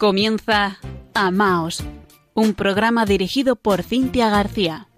[0.00, 0.78] Comienza
[1.12, 1.84] Amaos,
[2.32, 4.88] un programa dirigido por Cintia García.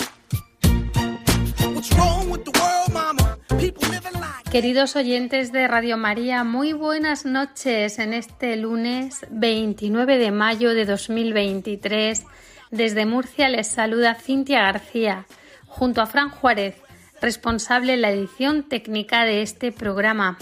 [4.52, 10.84] Queridos oyentes de Radio María, muy buenas noches en este lunes 29 de mayo de
[10.84, 12.24] 2023.
[12.70, 15.26] Desde Murcia les saluda Cintia García,
[15.66, 16.76] junto a Fran Juárez,
[17.20, 20.38] responsable en la edición técnica de este programa.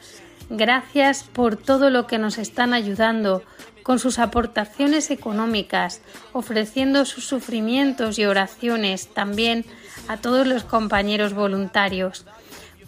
[0.50, 3.44] Gracias por todo lo que nos están ayudando
[3.90, 6.00] con sus aportaciones económicas,
[6.32, 9.64] ofreciendo sus sufrimientos y oraciones también
[10.06, 12.24] a todos los compañeros voluntarios.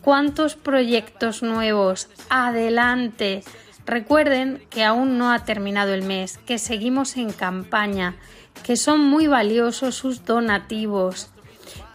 [0.01, 2.09] ¿Cuántos proyectos nuevos?
[2.29, 3.43] Adelante.
[3.85, 8.15] Recuerden que aún no ha terminado el mes, que seguimos en campaña,
[8.63, 11.31] que son muy valiosos sus donativos,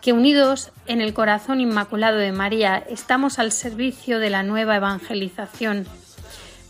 [0.02, 5.88] que unidos en el corazón inmaculado de María estamos al servicio de la nueva evangelización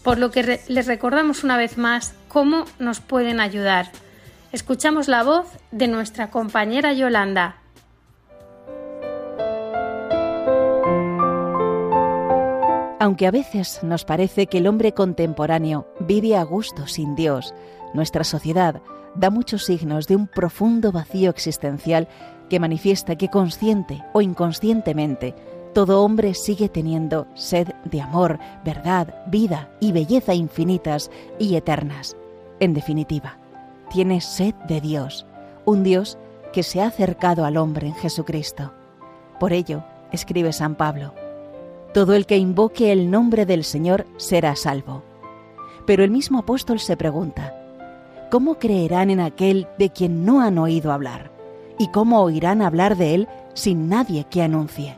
[0.07, 3.91] por lo que les recordamos una vez más cómo nos pueden ayudar.
[4.51, 7.57] Escuchamos la voz de nuestra compañera Yolanda.
[12.99, 17.53] Aunque a veces nos parece que el hombre contemporáneo vive a gusto sin Dios,
[17.93, 18.81] nuestra sociedad
[19.15, 22.07] da muchos signos de un profundo vacío existencial
[22.49, 25.35] que manifiesta que consciente o inconscientemente
[25.77, 32.17] todo hombre sigue teniendo sed de amor, verdad, vida y belleza infinitas y eternas.
[32.59, 33.37] En definitiva,
[33.91, 35.27] tiene sed de Dios,
[35.65, 36.17] un Dios
[36.51, 38.73] que se ha acercado al hombre en Jesucristo.
[39.39, 41.13] Por ello, escribe San Pablo,
[41.93, 45.03] todo el que invoque el nombre del Señor será salvo.
[45.85, 47.53] Pero el mismo apóstol se pregunta,
[48.31, 51.29] ¿cómo creerán en aquel de quien no han oído hablar?
[51.77, 54.97] ¿Y cómo oirán hablar de él sin nadie que anuncie?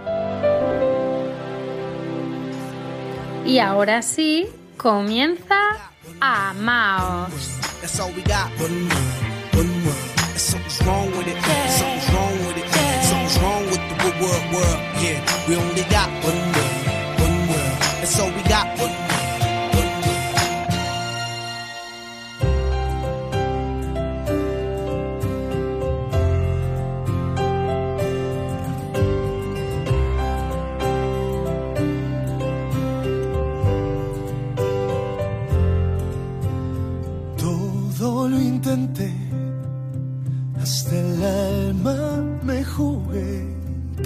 [3.45, 4.47] Y ahora sí,
[4.77, 5.55] comienza
[6.19, 7.31] Amaos.
[7.83, 7.97] hasta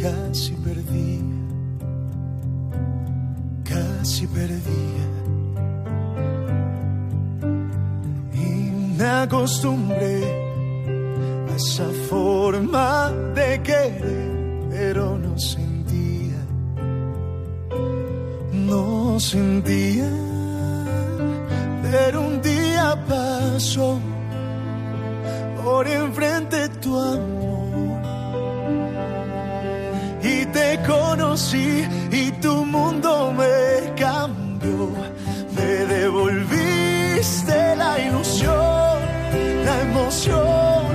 [0.06, 1.20] casi perdí,
[3.64, 4.86] casi perdí.
[8.34, 8.48] Y
[8.98, 10.18] me acostumbré
[11.50, 14.30] a esa forma de querer,
[14.70, 16.42] pero no sentía,
[18.52, 20.12] no sentía,
[21.90, 24.00] pero un día pasó
[25.64, 27.45] por enfrente tu amor.
[30.56, 34.90] te conocí y tu mundo me cambió.
[35.56, 38.98] Me devolviste la ilusión,
[39.66, 40.95] la emoción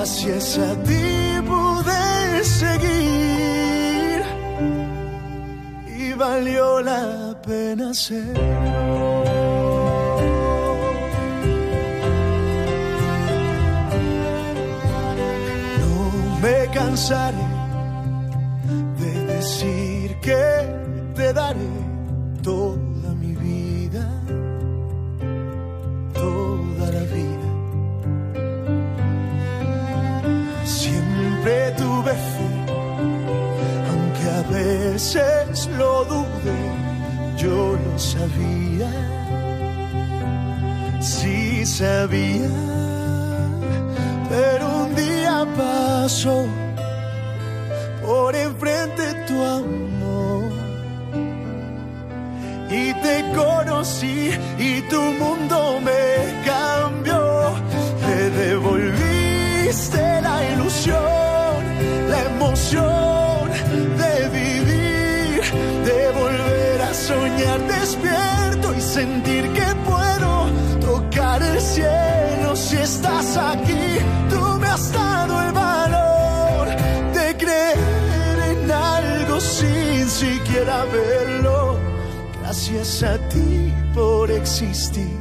[0.00, 4.22] Gracias a ti pude seguir.
[5.98, 8.38] Y valió la pena ser.
[16.72, 17.47] cansaré
[38.36, 38.90] sabía,
[41.00, 42.48] sí sabía,
[82.48, 85.20] Gracias a ti por existir.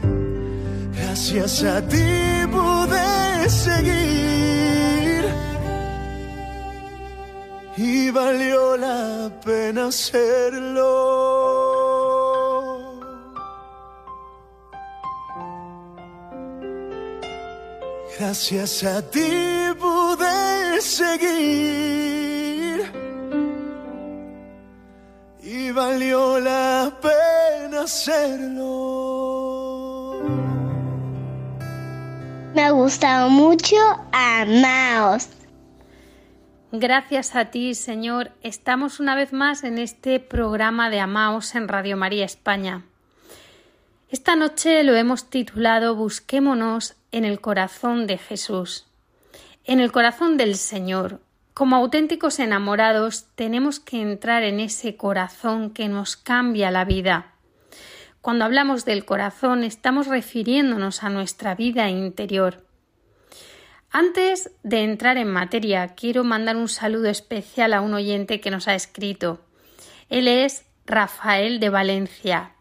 [0.95, 5.25] Gracias a ti pude seguir.
[7.75, 10.85] Y valió la pena hacerlo.
[18.17, 22.17] Gracias a ti pude seguir
[25.49, 26.76] y valió la
[27.87, 28.91] hacerlo.
[32.53, 33.77] Me ha gustado mucho
[34.11, 35.29] Amaos.
[36.73, 41.95] Gracias a ti, Señor, estamos una vez más en este programa de Amaos en Radio
[41.95, 42.83] María España.
[44.09, 48.85] Esta noche lo hemos titulado Busquémonos en el corazón de Jesús,
[49.63, 51.21] en el corazón del Señor.
[51.53, 57.36] Como auténticos enamorados tenemos que entrar en ese corazón que nos cambia la vida.
[58.27, 62.65] Cuando hablamos del corazón estamos refiriéndonos a nuestra vida interior.
[63.89, 68.67] Antes de entrar en materia, quiero mandar un saludo especial a un oyente que nos
[68.67, 69.39] ha escrito.
[70.09, 72.51] Él es Rafael de Valencia.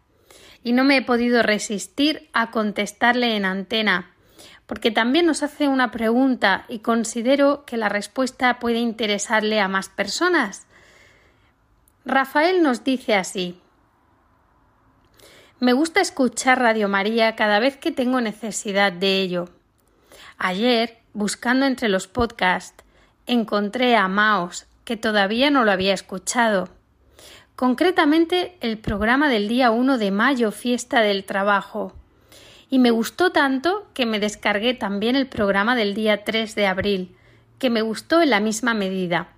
[0.63, 4.15] Y no me he podido resistir a contestarle en antena,
[4.67, 9.89] porque también nos hace una pregunta y considero que la respuesta puede interesarle a más
[9.89, 10.69] personas.
[12.05, 13.61] Rafael nos dice así
[15.58, 19.48] Me gusta escuchar Radio María cada vez que tengo necesidad de ello.
[20.36, 22.84] Ayer, buscando entre los podcasts,
[23.27, 26.69] encontré a Maos, que todavía no lo había escuchado.
[27.55, 31.94] Concretamente el programa del día 1 de mayo, fiesta del trabajo
[32.69, 37.17] y me gustó tanto que me descargué también el programa del día 3 de abril,
[37.58, 39.29] que me gustó en la misma medida.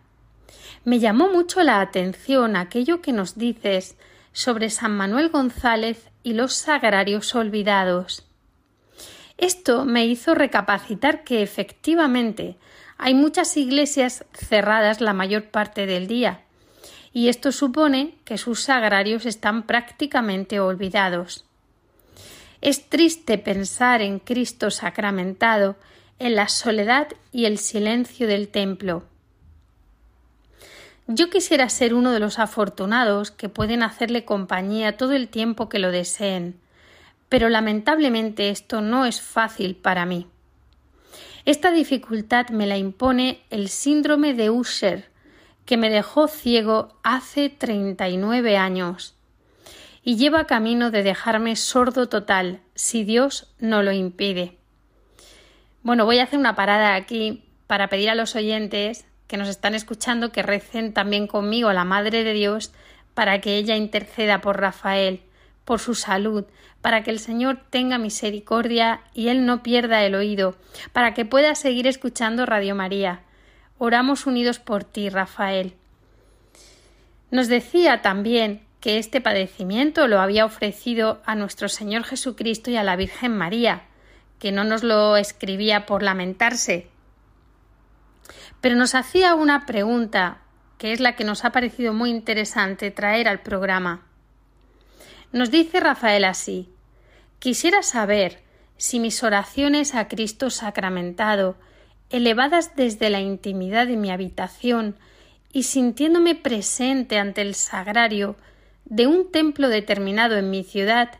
[0.84, 3.96] Me llamó mucho la atención aquello que nos dices
[4.38, 8.24] sobre San Manuel González y los sagrarios olvidados.
[9.36, 12.56] Esto me hizo recapacitar que efectivamente
[12.98, 16.42] hay muchas iglesias cerradas la mayor parte del día,
[17.12, 21.44] y esto supone que sus sagrarios están prácticamente olvidados.
[22.60, 25.74] Es triste pensar en Cristo sacramentado
[26.20, 29.02] en la soledad y el silencio del templo.
[31.10, 35.78] Yo quisiera ser uno de los afortunados que pueden hacerle compañía todo el tiempo que
[35.78, 36.60] lo deseen,
[37.30, 40.26] pero lamentablemente esto no es fácil para mí.
[41.46, 45.08] Esta dificultad me la impone el síndrome de Usher,
[45.64, 49.14] que me dejó ciego hace treinta y nueve años
[50.04, 54.58] y lleva camino de dejarme sordo total, si Dios no lo impide.
[55.82, 59.74] Bueno, voy a hacer una parada aquí para pedir a los oyentes que nos están
[59.74, 62.72] escuchando que recen también conmigo a la Madre de Dios
[63.14, 65.20] para que ella interceda por Rafael,
[65.64, 66.44] por su salud,
[66.80, 70.56] para que el Señor tenga misericordia y él no pierda el oído,
[70.92, 73.20] para que pueda seguir escuchando Radio María.
[73.76, 75.74] Oramos unidos por ti, Rafael.
[77.30, 82.82] Nos decía también que este padecimiento lo había ofrecido a nuestro Señor Jesucristo y a
[82.82, 83.82] la Virgen María,
[84.38, 86.88] que no nos lo escribía por lamentarse.
[88.60, 90.38] Pero nos hacía una pregunta,
[90.78, 94.06] que es la que nos ha parecido muy interesante traer al programa.
[95.32, 96.70] Nos dice Rafael así
[97.38, 98.42] Quisiera saber
[98.76, 101.56] si mis oraciones a Cristo sacramentado,
[102.10, 104.96] elevadas desde la intimidad de mi habitación
[105.52, 108.36] y sintiéndome presente ante el sagrario
[108.84, 111.10] de un templo determinado en mi ciudad,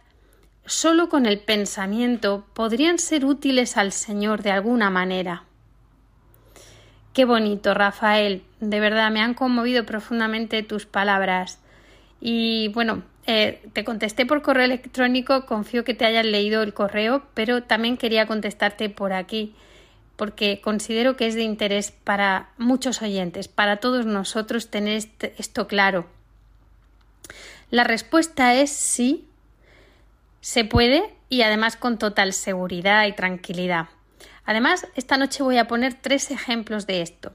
[0.67, 5.45] sólo con el pensamiento podrían ser útiles al Señor de alguna manera.
[7.13, 8.43] Qué bonito, Rafael.
[8.61, 11.59] De verdad, me han conmovido profundamente tus palabras.
[12.21, 17.25] Y bueno, eh, te contesté por correo electrónico, confío que te hayan leído el correo,
[17.35, 19.55] pero también quería contestarte por aquí,
[20.17, 25.03] porque considero que es de interés para muchos oyentes, para todos nosotros tener
[25.37, 26.07] esto claro.
[27.71, 29.27] La respuesta es sí,
[30.41, 33.89] se puede y además con total seguridad y tranquilidad.
[34.49, 37.33] Además, esta noche voy a poner tres ejemplos de esto.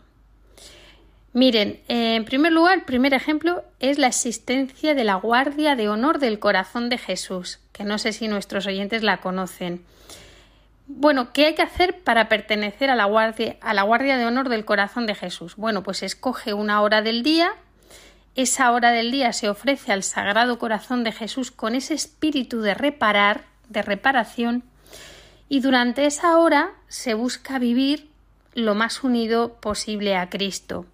[1.32, 6.18] Miren, en primer lugar, el primer ejemplo es la existencia de la Guardia de Honor
[6.18, 9.86] del Corazón de Jesús, que no sé si nuestros oyentes la conocen.
[10.88, 14.50] Bueno, ¿qué hay que hacer para pertenecer a la Guardia, a la Guardia de Honor
[14.50, 15.56] del Corazón de Jesús?
[15.56, 17.52] Bueno, pues escoge una hora del día,
[18.34, 22.74] esa hora del día se ofrece al Sagrado Corazón de Jesús con ese espíritu de
[22.74, 24.64] reparar, de reparación,
[25.54, 28.10] y durante esa hora se busca vivir
[28.56, 30.88] lo más unido posible a Cristo.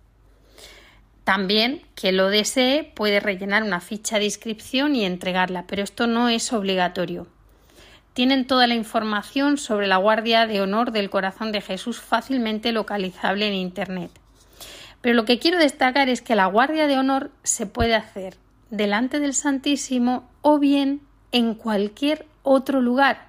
[1.24, 6.28] También, quien lo desee puede rellenar una ficha de inscripción y entregarla, pero esto no
[6.28, 7.26] es obligatorio.
[8.12, 13.48] Tienen toda la información sobre la Guardia de Honor del Corazón de Jesús fácilmente localizable
[13.48, 14.12] en Internet.
[15.00, 18.36] Pero lo que quiero destacar es que la Guardia de Honor se puede hacer
[18.72, 21.00] delante del Santísimo o bien
[21.32, 23.29] en cualquier otro lugar,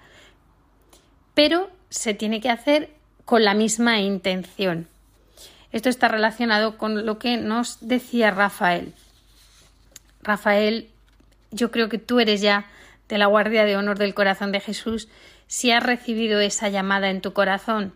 [1.34, 2.90] pero se tiene que hacer
[3.24, 4.88] con la misma intención.
[5.72, 8.92] Esto está relacionado con lo que nos decía Rafael.
[10.22, 10.90] Rafael,
[11.50, 12.66] yo creo que tú eres ya
[13.08, 15.08] de la Guardia de Honor del Corazón de Jesús
[15.46, 17.94] si has recibido esa llamada en tu corazón.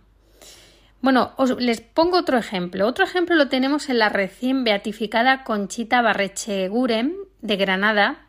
[1.00, 2.86] Bueno, os, les pongo otro ejemplo.
[2.86, 7.12] Otro ejemplo lo tenemos en la recién beatificada Conchita Barreche-Gurem
[7.42, 8.26] de Granada.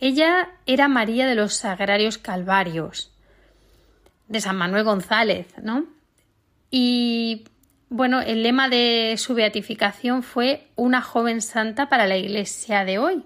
[0.00, 3.13] Ella era María de los Sagrarios Calvarios
[4.28, 5.86] de San Manuel González, ¿no?
[6.70, 7.44] Y
[7.88, 13.24] bueno, el lema de su beatificación fue una joven santa para la iglesia de hoy.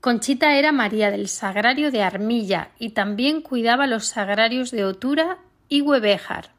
[0.00, 5.38] Conchita era María del Sagrario de Armilla y también cuidaba los sagrarios de Otura
[5.68, 6.52] y Huevejar.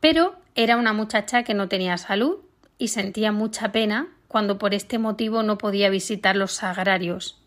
[0.00, 2.38] Pero era una muchacha que no tenía salud
[2.78, 7.42] y sentía mucha pena cuando por este motivo no podía visitar los sagrarios.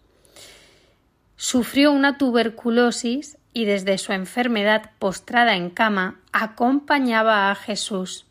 [1.38, 8.26] Sufrió una tuberculosis y desde su enfermedad postrada en cama acompañaba a Jesús.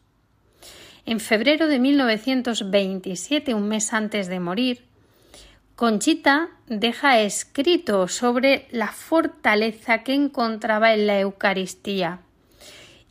[1.06, 4.84] En febrero de 1927, un mes antes de morir,
[5.74, 12.20] Conchita deja escrito sobre la fortaleza que encontraba en la Eucaristía.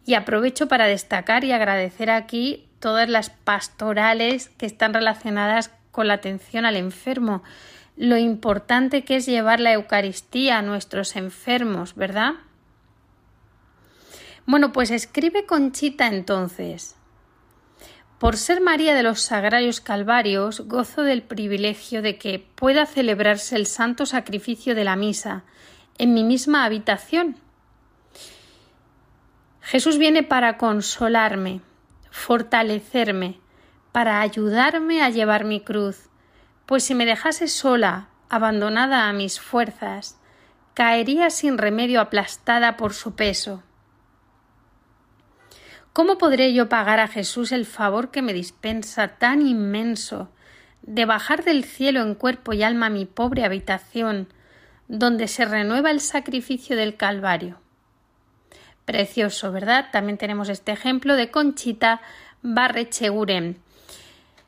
[0.06, 6.16] Y aprovecho para destacar y agradecer aquí todas las pastorales que están relacionadas con la
[6.16, 7.44] atención al enfermo,
[8.02, 12.34] lo importante que es llevar la Eucaristía a nuestros enfermos, ¿verdad?
[14.48, 16.96] Bueno, pues escribe Conchita entonces.
[18.18, 23.68] Por ser María de los Sagrarios Calvarios, gozo del privilegio de que pueda celebrarse el
[23.68, 25.44] santo sacrificio de la misa
[26.00, 27.36] en mi misma habitación.
[29.62, 31.62] Jesús viene para consolarme,
[32.10, 33.40] fortalecerme,
[33.92, 36.10] para ayudarme a llevar mi cruz,
[36.72, 40.18] pues si me dejase sola, abandonada a mis fuerzas,
[40.74, 43.62] caería sin remedio aplastada por su peso.
[45.92, 50.32] ¿Cómo podré yo pagar a Jesús el favor que me dispensa tan inmenso
[50.82, 54.30] de bajar del cielo en cuerpo y alma mi pobre habitación,
[54.88, 57.60] donde se renueva el sacrificio del Calvario?
[58.86, 59.90] Precioso, ¿verdad?
[59.92, 62.00] También tenemos este ejemplo de Conchita
[62.42, 63.62] Barrecheguren,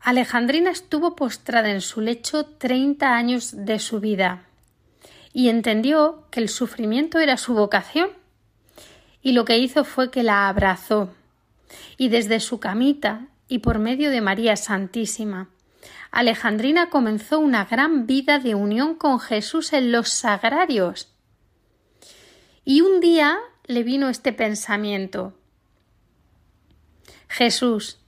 [0.00, 4.46] Alejandrina estuvo postrada en su lecho treinta años de su vida
[5.32, 8.10] y entendió que el sufrimiento era su vocación
[9.22, 11.10] y lo que hizo fue que la abrazó
[11.96, 15.48] y desde su camita y por medio de María Santísima
[16.10, 21.08] Alejandrina comenzó una gran vida de unión con Jesús en los sagrarios.
[22.64, 25.34] Y un día le vino este pensamiento
[27.28, 28.00] Jesús,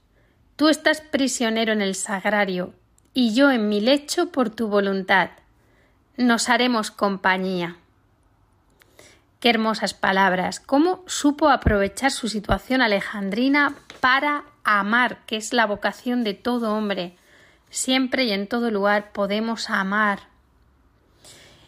[0.55, 2.73] tú estás prisionero en el sagrario
[3.13, 5.29] y yo en mi lecho por tu voluntad.
[6.17, 7.77] Nos haremos compañía.
[9.39, 10.59] Qué hermosas palabras.
[10.59, 17.15] Cómo supo aprovechar su situación alejandrina para amar, que es la vocación de todo hombre.
[17.69, 20.21] Siempre y en todo lugar podemos amar.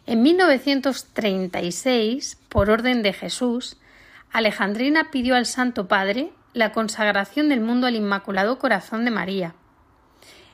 [0.06, 3.76] En 1936, por orden de Jesús,
[4.32, 9.54] Alejandrina pidió al Santo Padre la consagración del mundo al Inmaculado Corazón de María.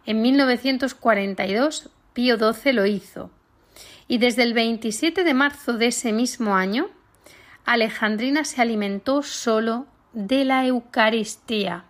[0.05, 3.31] En 1942, Pío XII lo hizo.
[4.09, 6.91] Y desde el 27 de marzo de ese mismo año,
[7.65, 11.85] Alejandrina se alimentó solo de la Eucaristía.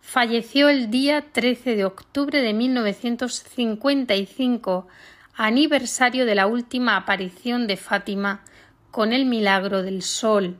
[0.00, 4.86] Falleció el día 13 de octubre de 1955,
[5.34, 8.44] aniversario de la última aparición de Fátima
[8.92, 10.58] con el milagro del sol.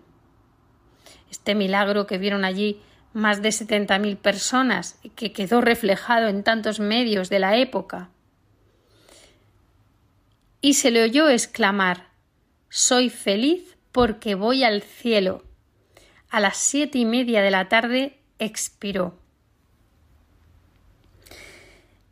[1.32, 2.78] Este milagro que vieron allí
[3.14, 8.10] más de 70.000 personas y que quedó reflejado en tantos medios de la época.
[10.60, 12.08] Y se le oyó exclamar
[12.68, 15.42] Soy feliz porque voy al cielo.
[16.28, 19.18] A las siete y media de la tarde expiró.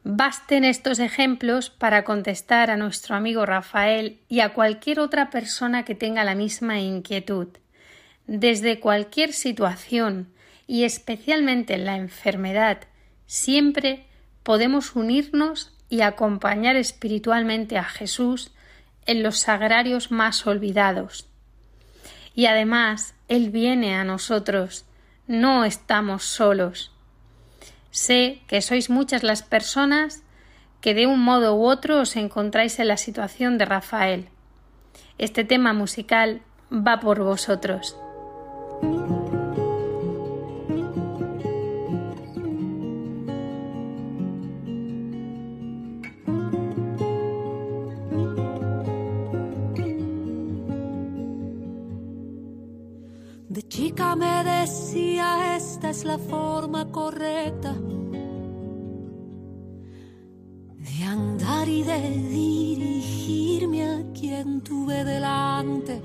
[0.03, 5.95] Basten estos ejemplos para contestar a nuestro amigo Rafael y a cualquier otra persona que
[5.95, 7.49] tenga la misma inquietud.
[8.33, 10.29] Desde cualquier situación
[10.69, 12.83] y especialmente en la enfermedad,
[13.27, 14.07] siempre
[14.45, 18.53] podemos unirnos y acompañar espiritualmente a Jesús
[19.05, 21.27] en los sagrarios más olvidados.
[22.33, 24.85] Y además, Él viene a nosotros,
[25.27, 26.93] no estamos solos.
[27.91, 30.23] Sé que sois muchas las personas
[30.81, 34.29] que de un modo u otro os encontráis en la situación de Rafael.
[35.19, 37.97] Este tema musical va por vosotros.
[53.51, 57.75] De chica me decía esta es la forma correcta
[60.79, 66.01] de andar y de dirigirme a quien tuve delante.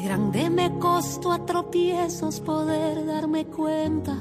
[0.00, 4.16] De grande me costó a tropiezos poder darme cuenta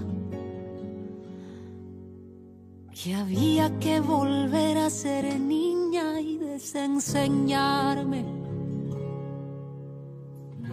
[2.91, 8.25] que había que volver a ser niña y desenseñarme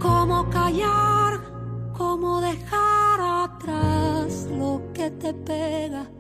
[0.00, 1.40] cómo callar,
[1.96, 6.10] cómo dejar atrás lo que te pega.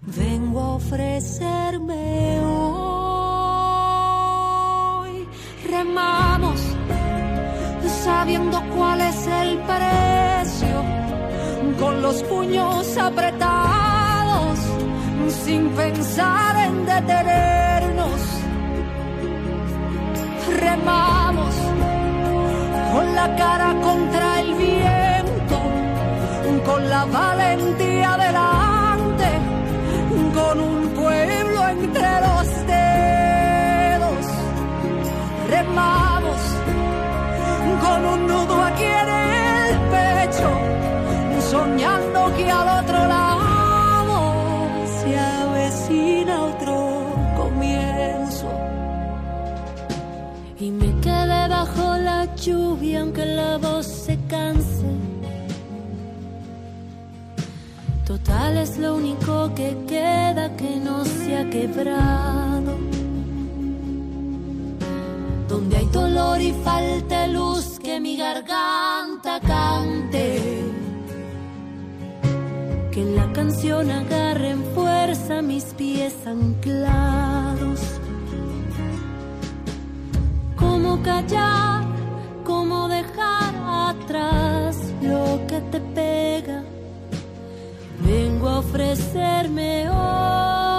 [0.00, 3.03] Vengo a ofrecerme hoy.
[8.04, 10.76] Sabiendo cuál es el precio,
[11.80, 14.58] con los puños apretados,
[15.42, 18.20] sin pensar en detenernos.
[20.60, 21.54] Remamos
[22.92, 25.58] con la cara contra el viento,
[26.66, 27.83] con la valentía
[41.84, 44.16] soñando que al otro lado
[45.00, 46.76] se avecina otro
[47.36, 48.48] comienzo.
[50.58, 54.86] Y me quedé bajo la lluvia aunque la voz se canse.
[58.06, 62.72] Total es lo único que queda que no se ha quebrado.
[65.48, 70.33] Donde hay dolor y falta luz que mi garganta cante.
[72.94, 77.80] Que la canción agarre en fuerza mis pies anclados.
[80.56, 81.84] Cómo callar
[82.44, 83.54] cómo dejar
[83.90, 86.62] atrás lo que te pega.
[88.00, 90.73] Vengo a ofrecerme hoy.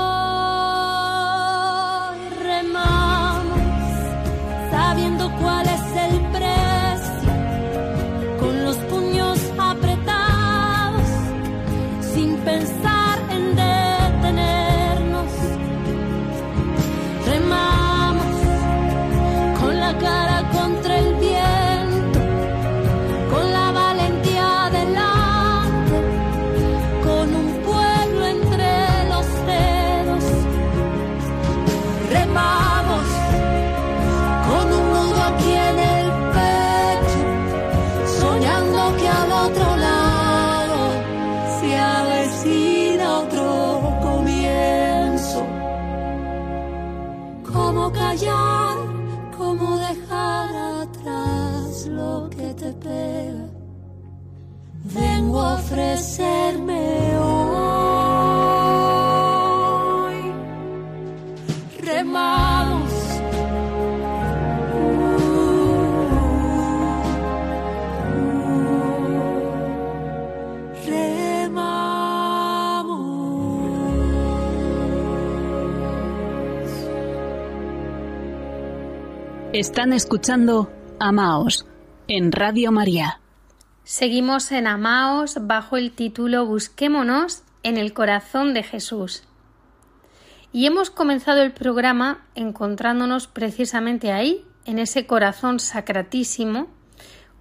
[55.75, 57.75] Ofrecerme hoy.
[61.81, 62.93] Remamos.
[79.51, 81.65] Están escuchando Amaos
[82.07, 83.19] en Radio María.
[83.87, 89.21] Seguimos en Amaos bajo el título Busquémonos en el corazón de Jesús.
[90.51, 96.65] Y hemos comenzado el programa encontrándonos precisamente ahí, en ese corazón sacratísimo,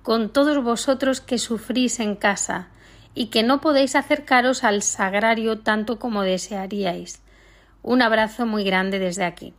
[0.03, 2.69] con todos vosotros que sufrís en casa
[3.15, 7.23] y que no podéis acercaros al sagrario tanto como desearíais.
[7.83, 9.55] Un abrazo muy grande desde aquí.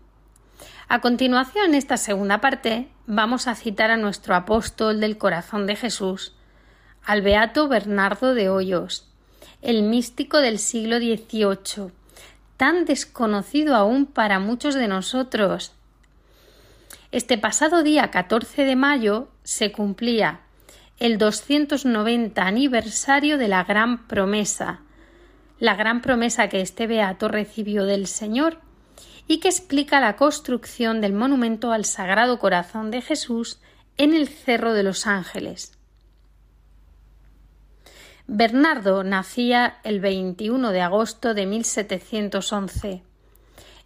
[0.87, 5.75] A continuación, en esta segunda parte, vamos a citar a nuestro apóstol del corazón de
[5.75, 6.35] Jesús,
[7.05, 9.07] al beato Bernardo de Hoyos,
[9.61, 11.91] el místico del siglo XVIII,
[12.57, 15.71] tan desconocido aún para muchos de nosotros.
[17.11, 20.41] Este pasado día 14 de mayo se cumplía
[20.99, 24.79] el 290 aniversario de la gran promesa,
[25.59, 28.59] la gran promesa que este beato recibió del Señor
[29.27, 33.59] y que explica la construcción del monumento al Sagrado Corazón de Jesús
[33.97, 35.74] en el Cerro de los Ángeles.
[38.27, 43.03] Bernardo nacía el 21 de agosto de 1711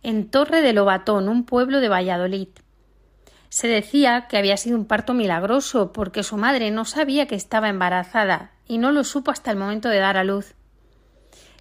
[0.02, 2.47] en Torre de Lobatón, un pueblo de Valladolid.
[3.49, 7.67] Se decía que había sido un parto milagroso porque su madre no sabía que estaba
[7.67, 10.56] embarazada y no lo supo hasta el momento de dar a luz.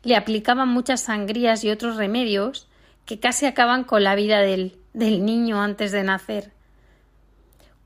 [0.04, 2.68] Le aplicaban muchas sangrías y otros remedios
[3.06, 6.52] que casi acaban con la vida del, del niño antes de nacer.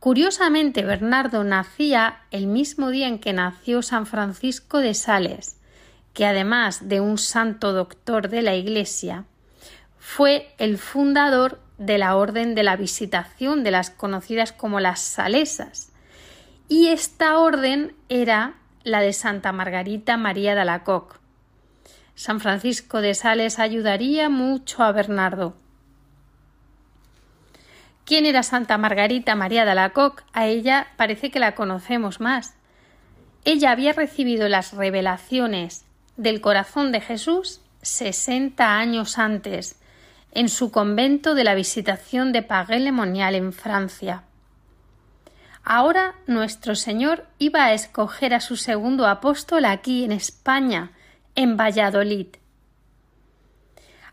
[0.03, 5.61] Curiosamente, Bernardo nacía el mismo día en que nació San Francisco de Sales,
[6.12, 9.27] que además de un santo doctor de la Iglesia,
[10.01, 15.93] fue el fundador de la Orden de la Visitación de las conocidas como las Salesas,
[16.69, 21.19] y esta orden era la de Santa Margarita María de Alacoque.
[22.17, 25.62] San Francisco de Sales ayudaría mucho a Bernardo.
[28.05, 30.25] ¿Quién era Santa Margarita María de Alacoque?
[30.33, 32.55] A ella parece que la conocemos más.
[33.45, 35.85] Ella había recibido las revelaciones
[36.17, 39.81] del corazón de Jesús sesenta años antes,
[40.31, 44.23] en su convento de la Visitación de Pagué-le-Monial en Francia.
[45.65, 50.93] Ahora nuestro Señor iba a escoger a su segundo apóstol aquí en España,
[51.35, 52.29] en Valladolid.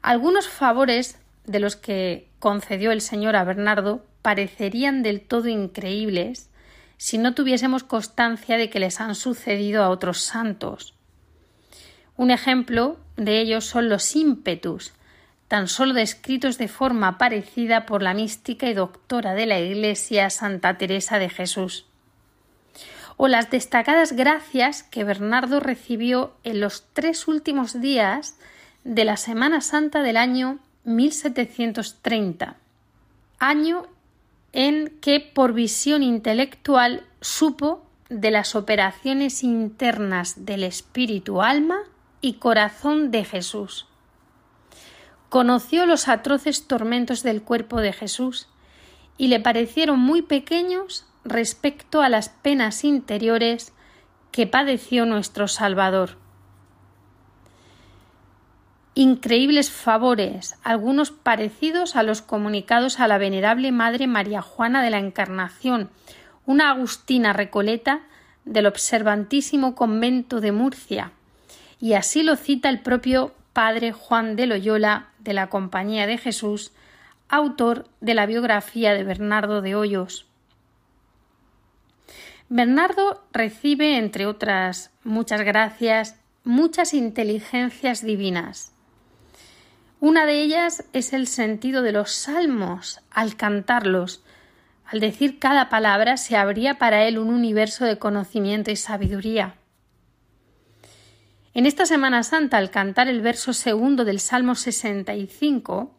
[0.01, 6.49] Algunos favores de los que concedió el Señor a Bernardo parecerían del todo increíbles
[6.97, 10.93] si no tuviésemos constancia de que les han sucedido a otros santos.
[12.17, 14.93] Un ejemplo de ellos son los ímpetus,
[15.47, 20.77] tan solo descritos de forma parecida por la mística y doctora de la Iglesia Santa
[20.77, 21.85] Teresa de Jesús
[23.21, 28.37] o las destacadas gracias que Bernardo recibió en los tres últimos días
[28.85, 32.57] de la Semana Santa del año 1730,
[33.37, 33.85] año
[34.53, 41.77] en que por visión intelectual supo de las operaciones internas del espíritu, alma
[42.21, 43.85] y corazón de Jesús.
[45.29, 48.47] Conoció los atroces tormentos del cuerpo de Jesús
[49.15, 53.73] y le parecieron muy pequeños respecto a las penas interiores
[54.31, 56.17] que padeció nuestro Salvador.
[58.95, 64.97] Increíbles favores, algunos parecidos a los comunicados a la venerable Madre María Juana de la
[64.97, 65.89] Encarnación,
[66.45, 68.01] una agustina recoleta
[68.45, 71.11] del observantísimo convento de Murcia,
[71.79, 76.71] y así lo cita el propio Padre Juan de Loyola de la Compañía de Jesús,
[77.29, 80.25] autor de la biografía de Bernardo de Hoyos.
[82.49, 88.73] Bernardo recibe, entre otras muchas gracias, muchas inteligencias divinas.
[90.01, 94.23] Una de ellas es el sentido de los salmos al cantarlos.
[94.85, 99.55] Al decir cada palabra se abría para él un universo de conocimiento y sabiduría.
[101.53, 105.93] En esta Semana Santa, al cantar el verso segundo del Salmo 65,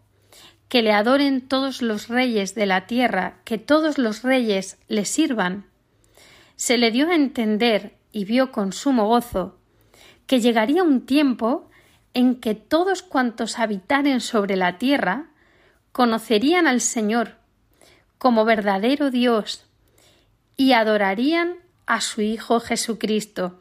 [0.68, 5.66] que le adoren todos los reyes de la tierra, que todos los reyes le sirvan,
[6.56, 9.60] se le dio a entender y vio con sumo gozo
[10.30, 11.69] que llegaría un tiempo
[12.14, 15.26] en que todos cuantos habitaren sobre la tierra
[15.92, 17.36] conocerían al Señor
[18.18, 19.66] como verdadero Dios
[20.56, 21.54] y adorarían
[21.86, 23.60] a su Hijo Jesucristo.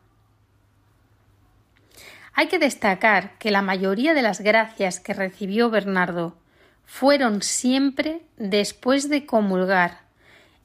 [2.33, 6.37] Hay que destacar que la mayoría de las gracias que recibió Bernardo
[6.85, 10.01] fueron siempre después de comulgar,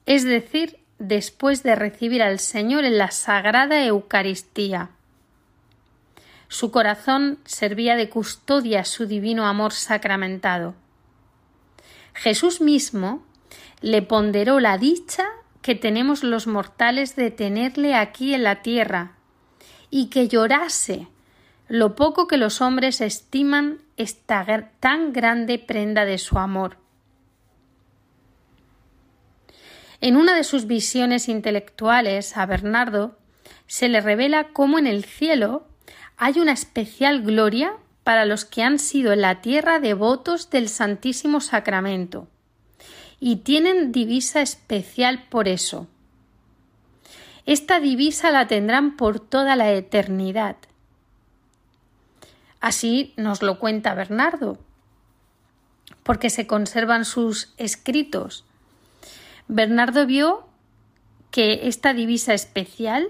[0.07, 4.90] es decir, después de recibir al Señor en la Sagrada Eucaristía.
[6.55, 10.77] Su corazón servía de custodia a su divino amor sacramentado.
[12.12, 13.25] Jesús mismo
[13.81, 15.25] le ponderó la dicha
[15.62, 19.17] que tenemos los mortales de tenerle aquí en la tierra,
[19.90, 21.09] y que llorase
[21.67, 26.77] lo poco que los hombres estiman esta tan grande prenda de su amor.
[30.01, 33.19] En una de sus visiones intelectuales a Bernardo
[33.67, 35.67] se le revela cómo en el cielo
[36.16, 37.74] hay una especial gloria
[38.05, 42.29] para los que han sido en la tierra devotos del Santísimo Sacramento
[43.18, 45.87] y tienen divisa especial por eso.
[47.46, 50.57] Esta divisa la tendrán por toda la eternidad.
[52.61, 54.59] Así nos lo cuenta Bernardo,
[56.03, 58.44] porque se conservan sus escritos.
[59.48, 60.46] Bernardo vio
[61.31, 63.09] que esta divisa especial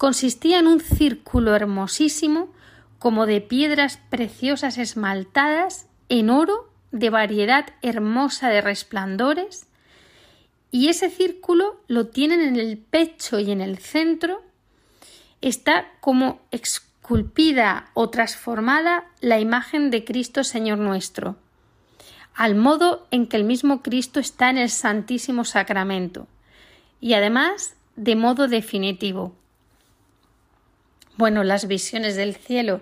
[0.00, 2.50] consistía en un círculo hermosísimo
[2.98, 9.66] como de piedras preciosas esmaltadas en oro de variedad hermosa de resplandores,
[10.70, 14.40] y ese círculo lo tienen en el pecho y en el centro,
[15.42, 21.36] está como esculpida o transformada la imagen de Cristo Señor nuestro,
[22.34, 26.26] al modo en que el mismo Cristo está en el Santísimo Sacramento,
[27.02, 29.34] y además de modo definitivo
[31.20, 32.80] bueno, las visiones del cielo,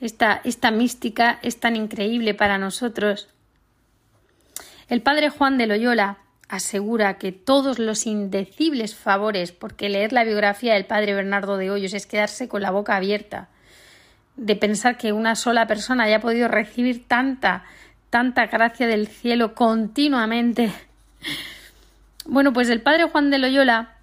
[0.00, 3.26] esta, esta mística es tan increíble para nosotros.
[4.88, 10.74] El padre Juan de Loyola asegura que todos los indecibles favores, porque leer la biografía
[10.74, 13.48] del padre Bernardo de Hoyos es quedarse con la boca abierta,
[14.36, 17.64] de pensar que una sola persona haya podido recibir tanta,
[18.10, 20.72] tanta gracia del cielo continuamente.
[22.26, 23.96] Bueno, pues el padre Juan de Loyola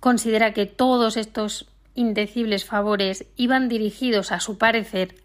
[0.00, 5.16] considera que todos estos indecibles favores iban dirigidos, a su parecer,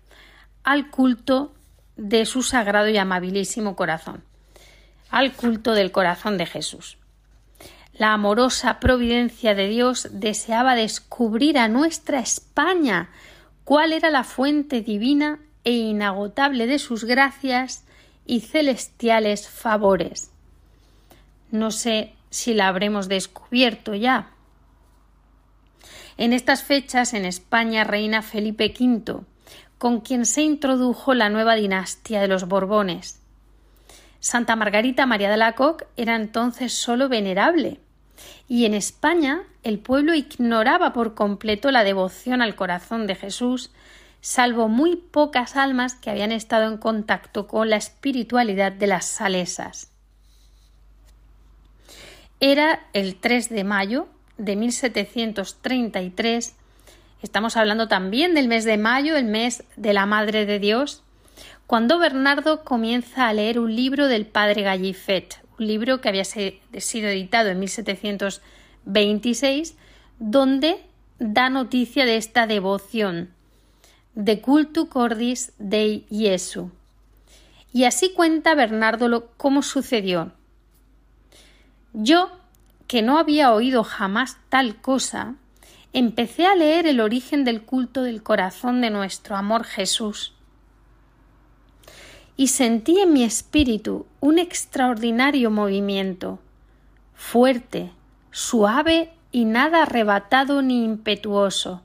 [0.63, 1.53] al culto
[1.97, 4.23] de su sagrado y amabilísimo corazón,
[5.11, 6.97] al culto del corazón de Jesús.
[7.93, 13.09] La amorosa providencia de Dios deseaba descubrir a nuestra España
[13.63, 17.83] cuál era la fuente divina e inagotable de sus gracias
[18.25, 20.31] y celestiales favores.
[21.51, 24.31] No sé si la habremos descubierto ya,
[26.17, 29.21] en estas fechas en España reina Felipe V,
[29.77, 33.19] con quien se introdujo la nueva dinastía de los Borbones.
[34.19, 37.79] Santa Margarita María de la Coque era entonces solo venerable,
[38.47, 43.71] y en España el pueblo ignoraba por completo la devoción al corazón de Jesús,
[44.21, 49.91] salvo muy pocas almas que habían estado en contacto con la espiritualidad de las salesas.
[52.39, 54.07] Era el 3 de mayo
[54.41, 56.55] de 1733.
[57.21, 61.03] Estamos hablando también del mes de mayo, el mes de la Madre de Dios,
[61.67, 67.07] cuando Bernardo comienza a leer un libro del padre Gallifet, un libro que había sido
[67.07, 69.75] editado en 1726,
[70.17, 70.79] donde
[71.19, 73.29] da noticia de esta devoción,
[74.15, 76.71] de cultu cordis dei Jesu.
[77.71, 80.31] Y así cuenta Bernardo cómo sucedió.
[81.93, 82.40] Yo
[82.91, 85.35] que no había oído jamás tal cosa,
[85.93, 90.33] empecé a leer el origen del culto del corazón de nuestro amor Jesús.
[92.35, 96.39] Y sentí en mi espíritu un extraordinario movimiento,
[97.13, 97.93] fuerte,
[98.29, 101.83] suave y nada arrebatado ni impetuoso,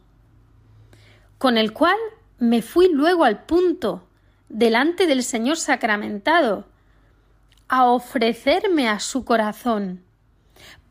[1.38, 1.99] con el cual
[2.40, 4.03] me fui luego al punto,
[4.49, 6.64] delante del Señor sacramentado,
[7.69, 10.05] a ofrecerme a su corazón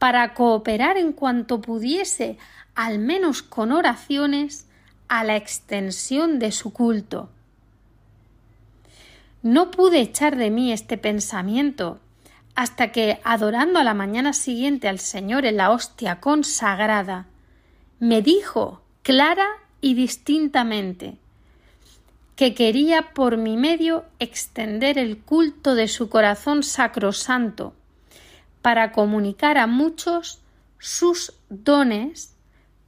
[0.05, 2.37] para cooperar en cuanto pudiese,
[2.75, 4.67] al menos con oraciones,
[5.07, 7.31] a la extensión de su culto.
[9.41, 11.99] No pude echar de mí este pensamiento
[12.53, 17.25] hasta que, adorando a la mañana siguiente al Señor en la hostia consagrada,
[17.99, 19.47] me dijo clara
[19.81, 21.17] y distintamente
[22.35, 27.73] que quería por mi medio extender el culto de su corazón sacrosanto
[28.65, 30.41] para comunicar a muchos
[30.79, 32.35] sus dones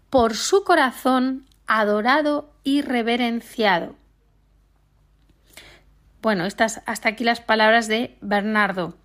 [0.09, 3.93] por su corazón adorado y reverenciado.
[6.19, 8.97] Bueno, estas, hasta aquí las palabras de Bernardo.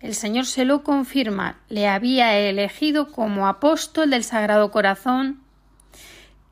[0.00, 5.42] El Señor se lo confirma, le había elegido como apóstol del Sagrado Corazón,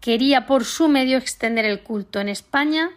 [0.00, 2.90] quería por su medio extender el culto en España,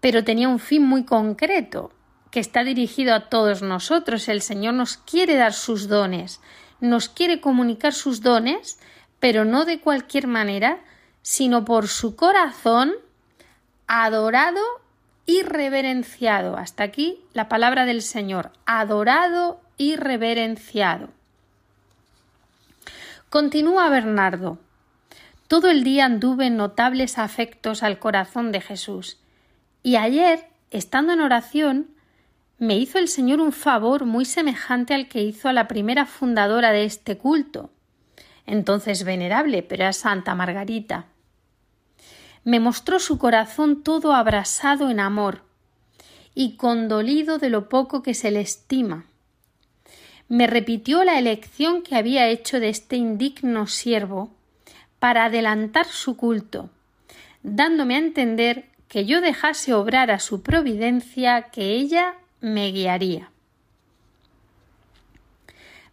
[0.00, 1.92] pero tenía un fin muy concreto,
[2.32, 4.26] que está dirigido a todos nosotros.
[4.28, 6.40] El Señor nos quiere dar sus dones,
[6.80, 8.80] nos quiere comunicar sus dones,
[9.20, 10.80] pero no de cualquier manera,
[11.20, 12.94] sino por su corazón
[13.86, 14.62] adorado
[15.26, 16.56] y reverenciado.
[16.56, 21.10] Hasta aquí la palabra del Señor, adorado y reverenciado.
[23.28, 24.58] Continúa Bernardo.
[25.48, 29.18] Todo el día anduve en notables afectos al corazón de Jesús.
[29.82, 31.88] Y ayer, estando en oración,
[32.62, 36.70] me hizo el Señor un favor muy semejante al que hizo a la primera fundadora
[36.70, 37.70] de este culto,
[38.46, 41.06] entonces venerable, pero a Santa Margarita
[42.44, 45.42] me mostró su corazón todo abrasado en amor
[46.36, 49.06] y condolido de lo poco que se le estima.
[50.28, 54.30] Me repitió la elección que había hecho de este indigno siervo
[55.00, 56.70] para adelantar su culto,
[57.42, 63.30] dándome a entender que yo dejase obrar a su providencia que ella me guiaría.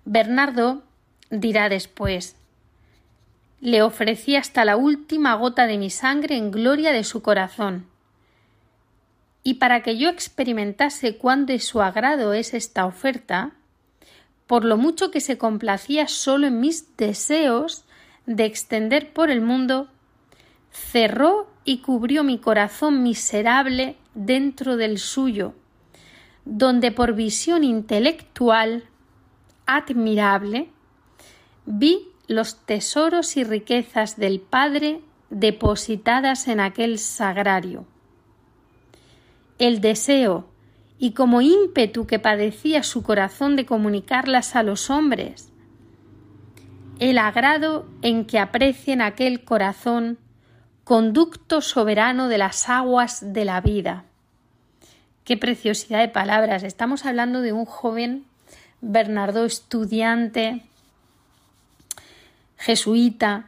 [0.03, 0.83] Bernardo
[1.29, 2.35] dirá después
[3.61, 7.87] le ofrecí hasta la última gota de mi sangre en gloria de su corazón.
[9.43, 13.51] Y para que yo experimentase cuán de su agrado es esta oferta,
[14.47, 17.85] por lo mucho que se complacía solo en mis deseos
[18.25, 19.89] de extender por el mundo,
[20.71, 25.53] cerró y cubrió mi corazón miserable dentro del suyo,
[26.49, 28.83] donde por visión intelectual
[29.67, 30.69] admirable
[31.67, 37.85] vi los tesoros y riquezas del Padre depositadas en aquel sagrario.
[39.59, 40.47] El deseo
[40.97, 45.51] y como ímpetu que padecía su corazón de comunicarlas a los hombres,
[46.97, 50.17] el agrado en que aprecien aquel corazón
[50.83, 54.08] conducto soberano de las aguas de la vida.
[55.29, 56.63] Qué preciosidad de palabras.
[56.63, 58.25] Estamos hablando de un joven
[58.81, 60.63] Bernardo estudiante
[62.57, 63.45] jesuita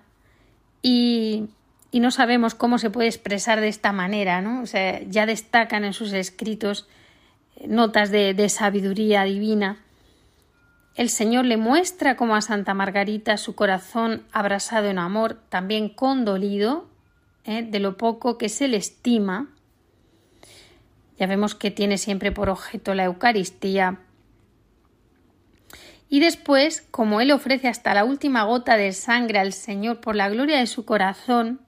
[0.83, 1.49] y,
[1.91, 4.61] no sabemos cómo se puede expresar de esta manera, ¿no?
[4.61, 6.87] O sea, ya destacan en sus escritos
[7.55, 9.79] eh, notas de, sabiduría divina.
[10.93, 16.85] El Señor le muestra como a Santa Margarita su corazón abrasado en amor, también condolido
[17.43, 17.63] ¿eh?
[17.63, 19.47] de lo poco que se le estima.
[21.21, 23.99] Ya vemos que tiene siempre por objeto la Eucaristía,
[26.09, 30.29] y después, como él ofrece hasta la última gota de sangre al Señor por la
[30.29, 31.61] gloria de su corazón,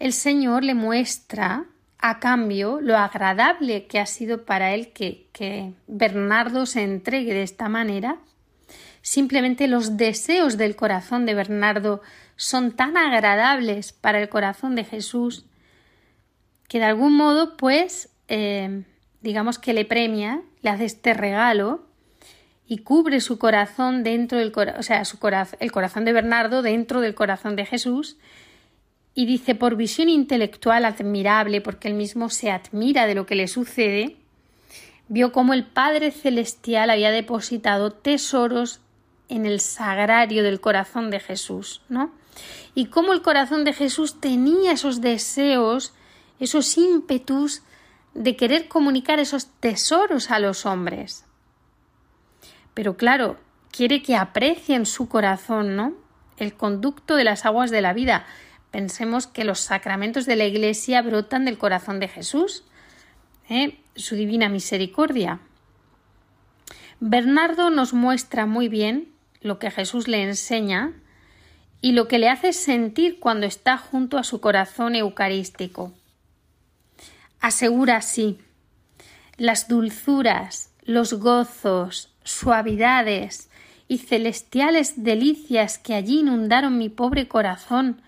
[0.00, 1.66] el Señor le muestra
[1.98, 7.68] a cambio lo agradable que ha sido para él que, Bernardo se entregue de esta
[7.68, 8.18] manera.
[9.00, 12.02] Simplemente los deseos del corazón de Bernardo
[12.34, 15.46] son tan agradables para el corazón de Jesús
[16.66, 18.84] que de algún modo, pues, eh,
[19.20, 21.82] digamos que le premia, le hace este regalo
[22.66, 25.18] y cubre su corazón dentro del o sea, su
[25.60, 28.16] el corazón de Bernardo dentro del corazón de Jesús
[29.14, 33.48] y dice por visión intelectual admirable, porque él mismo se admira de lo que le
[33.48, 34.16] sucede,
[35.08, 38.80] vio cómo el Padre Celestial había depositado tesoros
[39.28, 42.10] en el sagrario del corazón de Jesús, ¿no?
[42.74, 45.92] Y cómo el corazón de Jesús tenía esos deseos,
[46.40, 47.62] esos ímpetus
[48.14, 51.24] de querer comunicar esos tesoros a los hombres.
[52.74, 53.38] Pero claro,
[53.70, 55.94] quiere que aprecien su corazón, ¿no?
[56.36, 58.26] El conducto de las aguas de la vida.
[58.70, 62.64] Pensemos que los sacramentos de la Iglesia brotan del corazón de Jesús,
[63.48, 63.78] ¿eh?
[63.94, 65.40] su divina misericordia.
[67.00, 70.92] Bernardo nos muestra muy bien lo que Jesús le enseña
[71.80, 75.92] y lo que le hace sentir cuando está junto a su corazón eucarístico.
[77.42, 78.38] Asegura así
[79.36, 83.50] las dulzuras, los gozos, suavidades
[83.88, 88.00] y celestiales delicias que allí inundaron mi pobre corazón,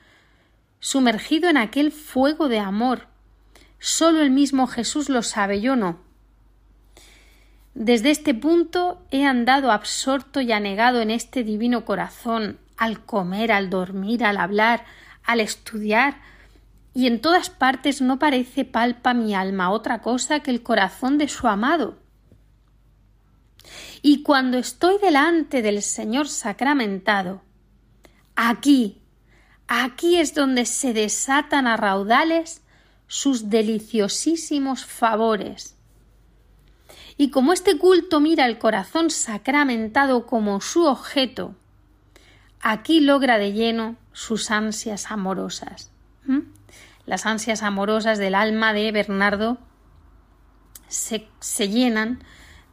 [0.79, 3.09] sumergido en aquel fuego de amor.
[3.81, 5.99] Solo el mismo Jesús lo sabe, yo no.
[7.75, 13.69] Desde este punto he andado absorto y anegado en este divino corazón, al comer, al
[13.69, 14.85] dormir, al hablar,
[15.25, 16.21] al estudiar,
[16.95, 21.29] y en todas partes no parece palpa mi alma otra cosa que el corazón de
[21.29, 21.99] su amado.
[24.01, 27.43] Y cuando estoy delante del Señor sacramentado,
[28.37, 29.03] aquí,
[29.67, 32.63] aquí es donde se desatan a raudales
[33.09, 35.77] sus deliciosísimos favores.
[37.17, 41.55] Y como este culto mira el corazón sacramentado como su objeto,
[42.61, 45.91] aquí logra de lleno sus ansias amorosas.
[47.07, 49.59] Las ansias amorosas del alma de Bernardo
[50.89, 52.23] se, se llenan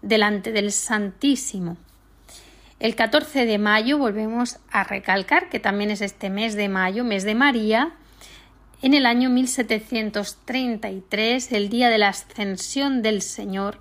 [0.02, 1.78] delante del Santísimo.
[2.80, 7.24] El 14 de mayo volvemos a recalcar que también es este mes de mayo, mes
[7.24, 7.94] de María,
[8.82, 13.80] en el año 1733, el día de la ascensión del Señor,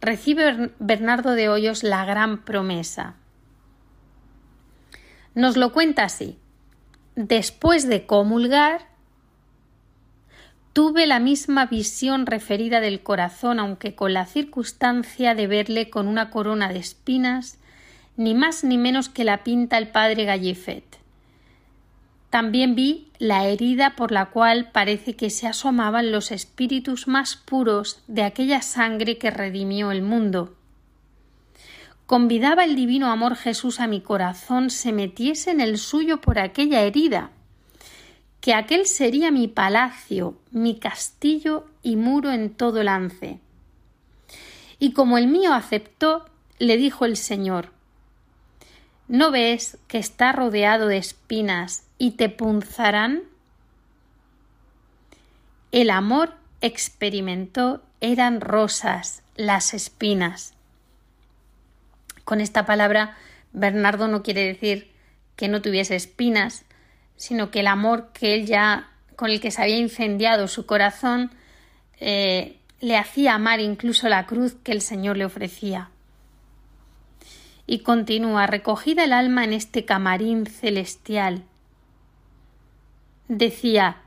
[0.00, 3.16] recibe Bernardo de Hoyos la gran promesa.
[5.34, 6.38] Nos lo cuenta así.
[7.16, 8.86] Después de comulgar,
[10.74, 16.30] tuve la misma visión referida del corazón, aunque con la circunstancia de verle con una
[16.30, 17.58] corona de espinas,
[18.16, 20.98] ni más ni menos que la pinta el padre Gallifet.
[22.28, 28.02] También vi la herida por la cual parece que se asomaban los espíritus más puros
[28.08, 30.56] de aquella sangre que redimió el mundo.
[32.06, 36.80] Convidaba el divino amor Jesús a mi corazón se metiese en el suyo por aquella
[36.80, 37.30] herida,
[38.44, 43.40] que aquel sería mi palacio, mi castillo y muro en todo lance.
[44.78, 46.26] Y como el mío aceptó,
[46.58, 47.72] le dijo el Señor
[49.08, 53.22] ¿No ves que está rodeado de espinas y te punzarán?
[55.72, 60.52] El amor experimentó eran rosas las espinas.
[62.26, 63.16] Con esta palabra,
[63.54, 64.92] Bernardo no quiere decir
[65.34, 66.66] que no tuviese espinas,
[67.16, 71.30] sino que el amor que él ya con el que se había incendiado su corazón
[72.00, 75.90] eh, le hacía amar incluso la cruz que el Señor le ofrecía.
[77.66, 81.44] Y continúa recogida el alma en este camarín celestial,
[83.28, 84.02] Decía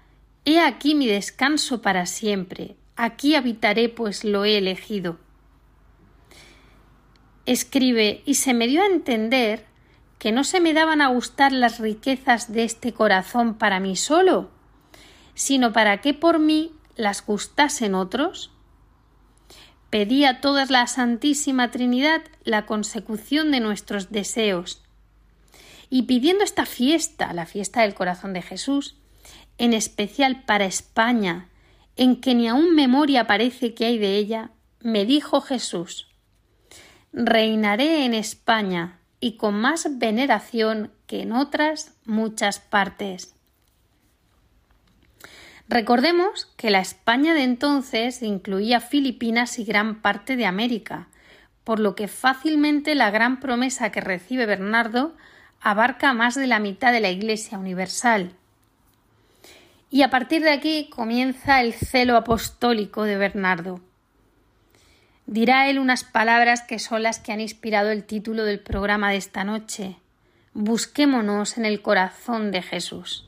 [0.46, 5.18] He aquí mi descanso para siempre, aquí habitaré, pues lo he elegido.
[7.46, 9.66] Escribe, y se me dio a entender
[10.20, 14.50] que no se me daban a gustar las riquezas de este corazón para mí solo,
[15.36, 18.52] sino para que por mí las gustasen otros.
[19.90, 24.84] Pedí a toda la Santísima Trinidad la consecución de nuestros deseos.
[25.90, 28.98] Y pidiendo esta fiesta, la fiesta del corazón de Jesús,
[29.58, 31.48] en especial para España,
[31.96, 34.52] en que ni aun memoria parece que hay de ella,
[34.82, 36.08] me dijo Jesús
[37.14, 43.34] Reinaré en España y con más veneración que en otras muchas partes.
[45.70, 51.08] Recordemos que la España de entonces incluía Filipinas y gran parte de América,
[51.64, 55.16] por lo que fácilmente la gran promesa que recibe Bernardo
[55.60, 58.32] abarca más de la mitad de la Iglesia universal.
[59.90, 63.82] Y a partir de aquí comienza el celo apostólico de Bernardo.
[65.28, 69.18] Dirá él unas palabras que son las que han inspirado el título del programa de
[69.18, 69.98] esta noche.
[70.54, 73.28] Busquémonos en el corazón de Jesús.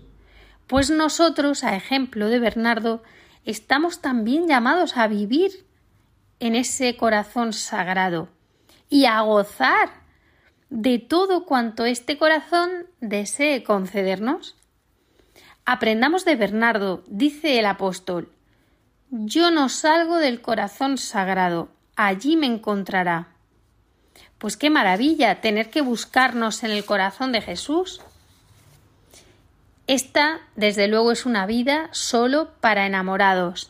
[0.66, 3.04] Pues nosotros, a ejemplo de Bernardo,
[3.44, 5.66] estamos también llamados a vivir
[6.40, 8.30] en ese corazón sagrado
[8.88, 9.90] y a gozar
[10.70, 14.56] de todo cuanto este corazón desee concedernos.
[15.66, 18.32] Aprendamos de Bernardo, dice el apóstol,
[19.10, 21.70] yo no salgo del corazón sagrado,
[22.08, 23.28] allí me encontrará.
[24.38, 28.00] Pues qué maravilla tener que buscarnos en el corazón de Jesús.
[29.86, 33.70] Esta, desde luego, es una vida solo para enamorados,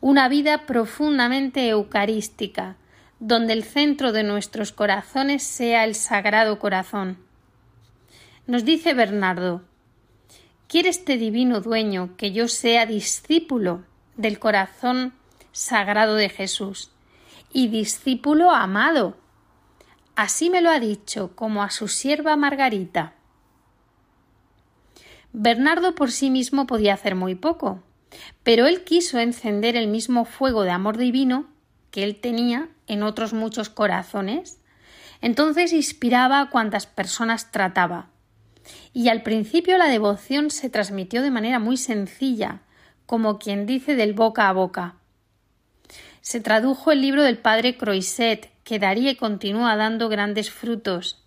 [0.00, 2.76] una vida profundamente eucarística,
[3.20, 7.18] donde el centro de nuestros corazones sea el Sagrado Corazón.
[8.46, 9.62] Nos dice Bernardo,
[10.68, 13.84] Quiere este divino dueño que yo sea discípulo
[14.16, 15.12] del corazón
[15.52, 16.90] sagrado de Jesús
[17.56, 19.16] y discípulo amado.
[20.14, 23.14] Así me lo ha dicho como a su sierva Margarita.
[25.32, 27.82] Bernardo por sí mismo podía hacer muy poco,
[28.42, 31.46] pero él quiso encender el mismo fuego de amor divino
[31.90, 34.60] que él tenía en otros muchos corazones.
[35.22, 38.10] Entonces inspiraba a cuantas personas trataba
[38.92, 42.60] y al principio la devoción se transmitió de manera muy sencilla,
[43.06, 44.96] como quien dice del boca a boca.
[46.26, 51.24] Se tradujo el libro del padre Croiset, que daría y continúa dando grandes frutos.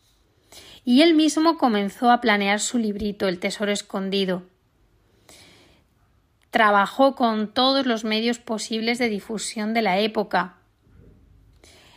[0.83, 4.43] Y él mismo comenzó a planear su librito El Tesoro Escondido.
[6.51, 10.57] Trabajó con todos los medios posibles de difusión de la época.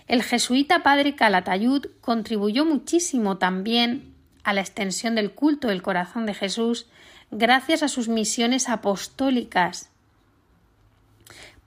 [0.06, 6.34] El jesuita padre Calatayud contribuyó muchísimo también a la extensión del culto del corazón de
[6.34, 6.86] Jesús
[7.32, 9.91] gracias a sus misiones apostólicas.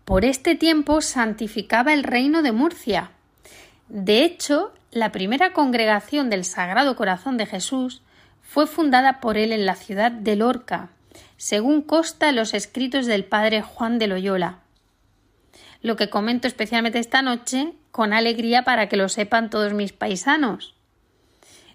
[0.05, 3.09] Por este tiempo santificaba el reino de Murcia.
[3.89, 8.03] De hecho, la primera congregación del Sagrado Corazón de Jesús
[8.43, 10.89] fue fundada por él en la ciudad de Lorca,
[11.37, 14.59] según consta en los escritos del padre Juan de Loyola.
[15.81, 20.75] Lo que comento especialmente esta noche con alegría para que lo sepan todos mis paisanos.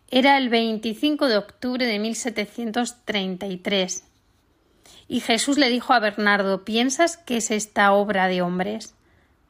[0.08, 4.04] Era el 25 de octubre de 1733.
[5.10, 8.94] Y Jesús le dijo a Bernardo ¿Piensas que es esta obra de hombres?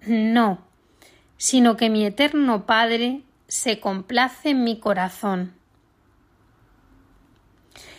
[0.07, 0.65] No,
[1.37, 5.53] sino que mi eterno Padre se complace en mi corazón.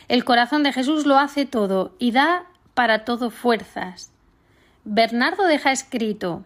[0.08, 4.12] El corazón de Jesús lo hace todo y da para todo fuerzas.
[4.84, 6.44] Bernardo deja escrito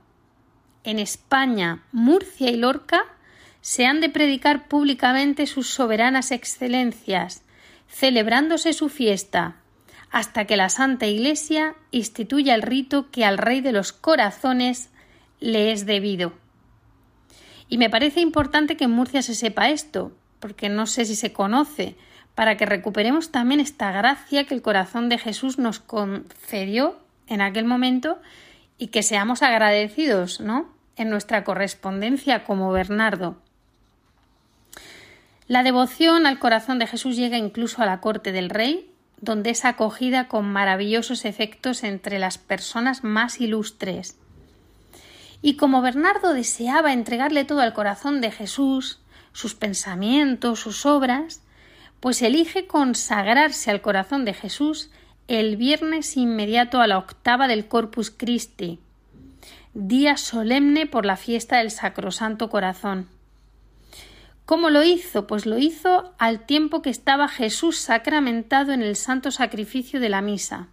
[0.84, 3.06] en España, Murcia y Lorca
[3.62, 7.46] se han de predicar públicamente sus soberanas excelencias,
[7.88, 9.56] celebrándose su fiesta,
[10.16, 14.90] hasta que la Santa Iglesia instituya el rito que al Rey de los Corazones
[15.42, 16.32] le es debido.
[17.68, 21.34] Y me parece importante que en Murcia se sepa esto, porque no sé si se
[21.34, 21.98] conoce,
[22.34, 26.98] para que recuperemos también esta gracia que el corazón de Jesús nos concedió
[27.28, 28.18] en aquel momento
[28.78, 30.70] y que seamos agradecidos, ¿no?
[30.96, 33.36] En nuestra correspondencia como Bernardo.
[35.50, 38.95] La devoción al corazón de Jesús llega incluso a la corte del rey,
[39.26, 44.18] donde es acogida con maravillosos efectos entre las personas más ilustres.
[45.42, 49.02] Y como Bernardo deseaba entregarle todo al corazón de Jesús,
[49.34, 51.42] sus pensamientos, sus obras,
[52.00, 54.92] pues elige consagrarse al corazón de Jesús
[55.28, 58.80] el viernes inmediato a la octava del Corpus Christi,
[59.74, 63.10] día solemne por la fiesta del Sacrosanto Corazón.
[64.46, 65.26] ¿Cómo lo hizo?
[65.26, 70.22] Pues lo hizo al tiempo que estaba Jesús sacramentado en el santo sacrificio de la
[70.22, 70.68] misa.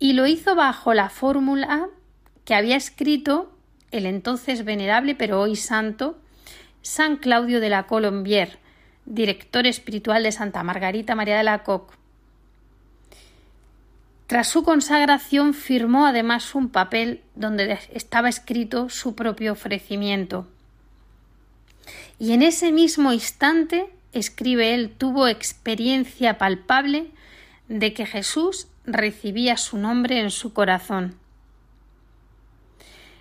[0.00, 1.88] Y lo hizo bajo la fórmula
[2.44, 3.56] que había escrito
[3.92, 6.18] el entonces venerable pero hoy santo
[6.82, 8.58] San Claudio de la Colombier,
[9.06, 11.94] director espiritual de Santa Margarita María de la Coque.
[14.26, 20.48] Tras su consagración firmó además un papel donde estaba escrito su propio ofrecimiento.
[22.18, 27.10] Y en ese mismo instante, escribe él, tuvo experiencia palpable
[27.68, 31.16] de que Jesús recibía su nombre en su corazón.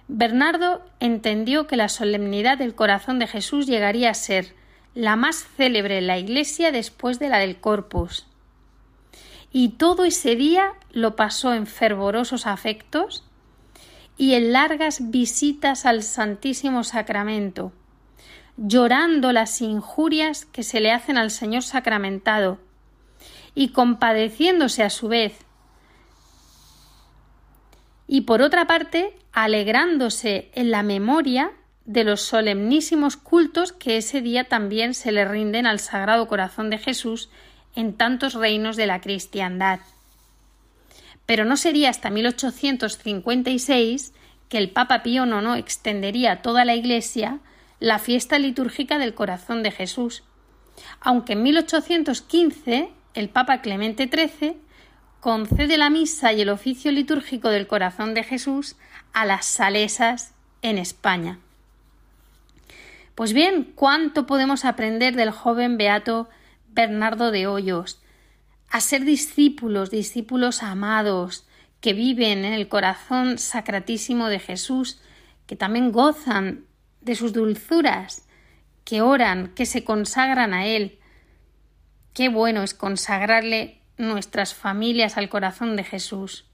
[0.08, 4.54] Bernardo entendió que la solemnidad del corazón de Jesús llegaría a ser
[4.94, 8.28] la más célebre en la Iglesia después de la del Corpus.
[9.52, 13.24] Y todo ese día lo pasó en fervorosos afectos
[14.18, 17.72] y en largas visitas al Santísimo Sacramento,
[18.58, 22.60] llorando las injurias que se le hacen al Señor sacramentado,
[23.56, 25.38] y compadeciéndose a su vez,
[28.08, 31.52] y por otra parte alegrándose en la memoria
[31.86, 36.78] de los solemnísimos cultos que ese día también se le rinden al Sagrado Corazón de
[36.78, 37.30] Jesús
[37.76, 39.80] en tantos reinos de la cristiandad.
[41.26, 44.14] Pero no sería hasta 1856
[44.50, 47.40] que el Papa Pío IX extendería a toda la Iglesia
[47.84, 50.24] la fiesta litúrgica del corazón de Jesús,
[51.02, 54.56] aunque en 1815 el Papa Clemente XIII
[55.20, 58.78] concede la misa y el oficio litúrgico del corazón de Jesús
[59.12, 61.40] a las salesas en España.
[63.16, 66.30] Pues bien, ¿cuánto podemos aprender del joven beato
[66.70, 68.02] Bernardo de Hoyos?
[68.70, 71.46] A ser discípulos, discípulos amados,
[71.82, 75.02] que viven en el corazón sacratísimo de Jesús,
[75.48, 76.64] que también gozan
[77.04, 78.26] de sus dulzuras,
[78.86, 81.00] que oran, que se consagran a Él.
[82.14, 86.46] Qué bueno es consagrarle nuestras familias al corazón de Jesús.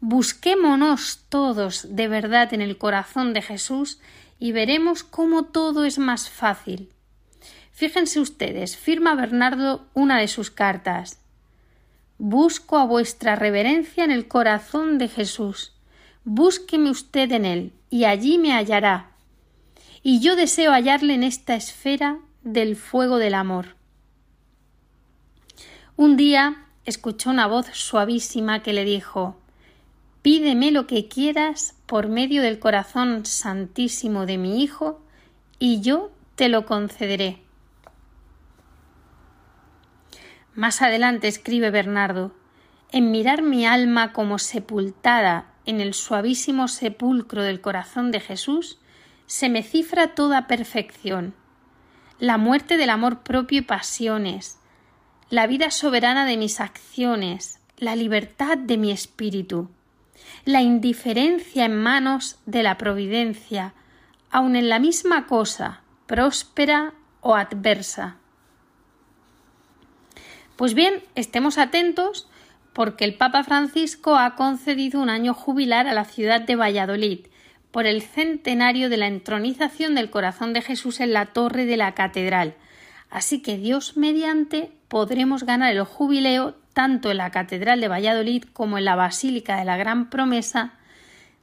[0.00, 4.00] Busquémonos todos de verdad en el corazón de Jesús
[4.38, 6.92] y veremos cómo todo es más fácil.
[7.72, 11.20] Fíjense ustedes, firma Bernardo una de sus cartas.
[12.18, 15.74] Busco a vuestra reverencia en el corazón de Jesús.
[16.24, 19.09] Búsqueme usted en él, y allí me hallará
[20.02, 23.76] y yo deseo hallarle en esta esfera del fuego del amor.
[25.96, 29.36] Un día escuchó una voz suavísima que le dijo
[30.22, 35.00] Pídeme lo que quieras por medio del corazón santísimo de mi Hijo,
[35.58, 37.42] y yo te lo concederé.
[40.54, 42.34] Más adelante escribe Bernardo
[42.92, 48.79] En mirar mi alma como sepultada en el suavísimo sepulcro del corazón de Jesús,
[49.30, 51.34] se me cifra toda perfección,
[52.18, 54.58] la muerte del amor propio y pasiones,
[55.28, 59.70] la vida soberana de mis acciones, la libertad de mi espíritu.
[60.44, 63.72] la indiferencia en manos de la providencia,
[64.32, 68.16] aun en la misma cosa, próspera o adversa.
[70.56, 72.28] Pues bien, estemos atentos
[72.72, 77.29] porque el Papa Francisco ha concedido un año jubilar a la ciudad de Valladolid
[77.70, 81.94] por el centenario de la entronización del corazón de Jesús en la torre de la
[81.94, 82.54] catedral.
[83.10, 88.78] Así que Dios mediante podremos ganar el jubileo tanto en la Catedral de Valladolid como
[88.78, 90.74] en la Basílica de la Gran Promesa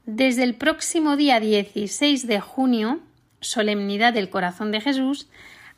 [0.06, 3.00] desde el próximo día 16 de junio,
[3.42, 5.28] solemnidad del Corazón de Jesús,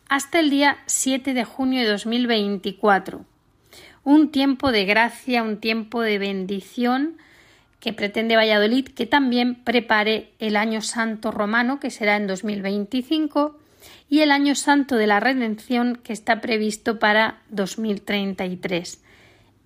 [0.08, 3.26] hasta el día 7 de junio de 2024.
[4.04, 7.18] Un tiempo de gracia, un tiempo de bendición
[7.80, 13.58] que pretende Valladolid que también prepare el Año Santo Romano, que será en 2025,
[14.10, 19.02] y el Año Santo de la Redención, que está previsto para 2033.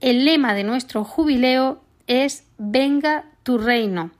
[0.01, 4.11] El lema de nuestro jubileo es Venga tu reino.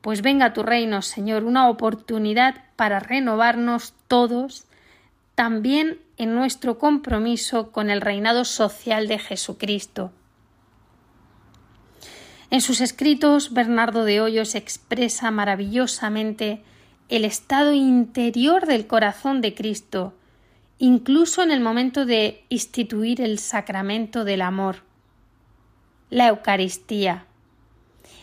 [0.00, 4.66] Pues venga tu reino, Señor, una oportunidad para renovarnos todos,
[5.36, 10.12] también en nuestro compromiso con el reinado social de Jesucristo.
[12.52, 16.62] En sus escritos, Bernardo de Hoyos expresa maravillosamente
[17.08, 20.12] el estado interior del corazón de Cristo,
[20.76, 24.82] incluso en el momento de instituir el sacramento del amor,
[26.10, 27.24] la Eucaristía,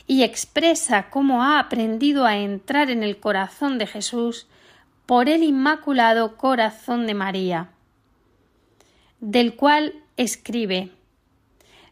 [0.05, 4.45] y expresa cómo ha aprendido a entrar en el corazón de Jesús
[5.07, 7.71] por el Inmaculado Corazón de María,
[9.21, 10.91] del cual escribe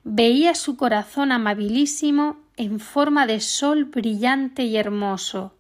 [0.09, 5.53] Veía su corazón amabilísimo en forma de sol brillante y hermoso,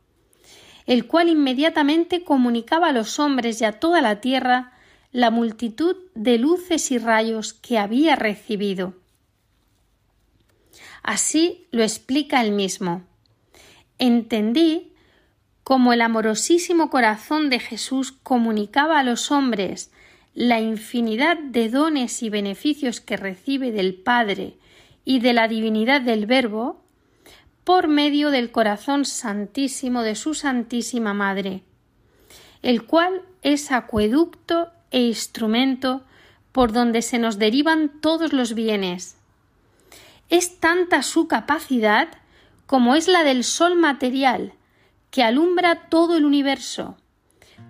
[0.85, 4.71] el cual inmediatamente comunicaba a los hombres y a toda la tierra
[5.11, 8.93] la multitud de luces y rayos que había recibido.
[11.03, 13.03] Así lo explica él mismo.
[13.99, 14.93] Entendí
[15.65, 19.91] cómo el amorosísimo corazón de Jesús comunicaba a los hombres
[20.37, 24.59] la infinidad de dones y beneficios que recibe del Padre
[25.03, 26.79] y de la divinidad del Verbo,
[27.63, 31.63] por medio del corazón santísimo de su Santísima Madre,
[32.61, 36.03] el cual es acueducto e instrumento
[36.51, 39.17] por donde se nos derivan todos los bienes.
[40.29, 42.09] Es tanta su capacidad
[42.67, 44.53] como es la del sol material,
[45.09, 46.95] que alumbra todo el universo,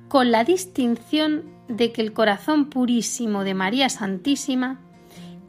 [0.07, 4.79] con la distinción de que el corazón purísimo de María Santísima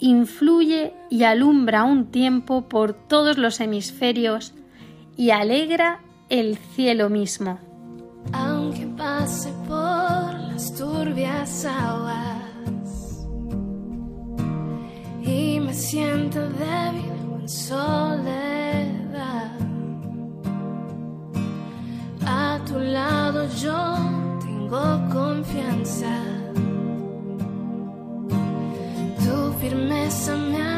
[0.00, 4.54] influye y alumbra un tiempo por todos los hemisferios
[5.16, 7.58] y alegra el cielo mismo.
[8.32, 13.26] Aunque pase por las turbias aguas
[15.22, 17.98] y me siento débil en soledad,
[22.26, 24.27] a tu lado yo
[24.68, 26.12] tengo confianza.
[29.60, 30.77] firmeza me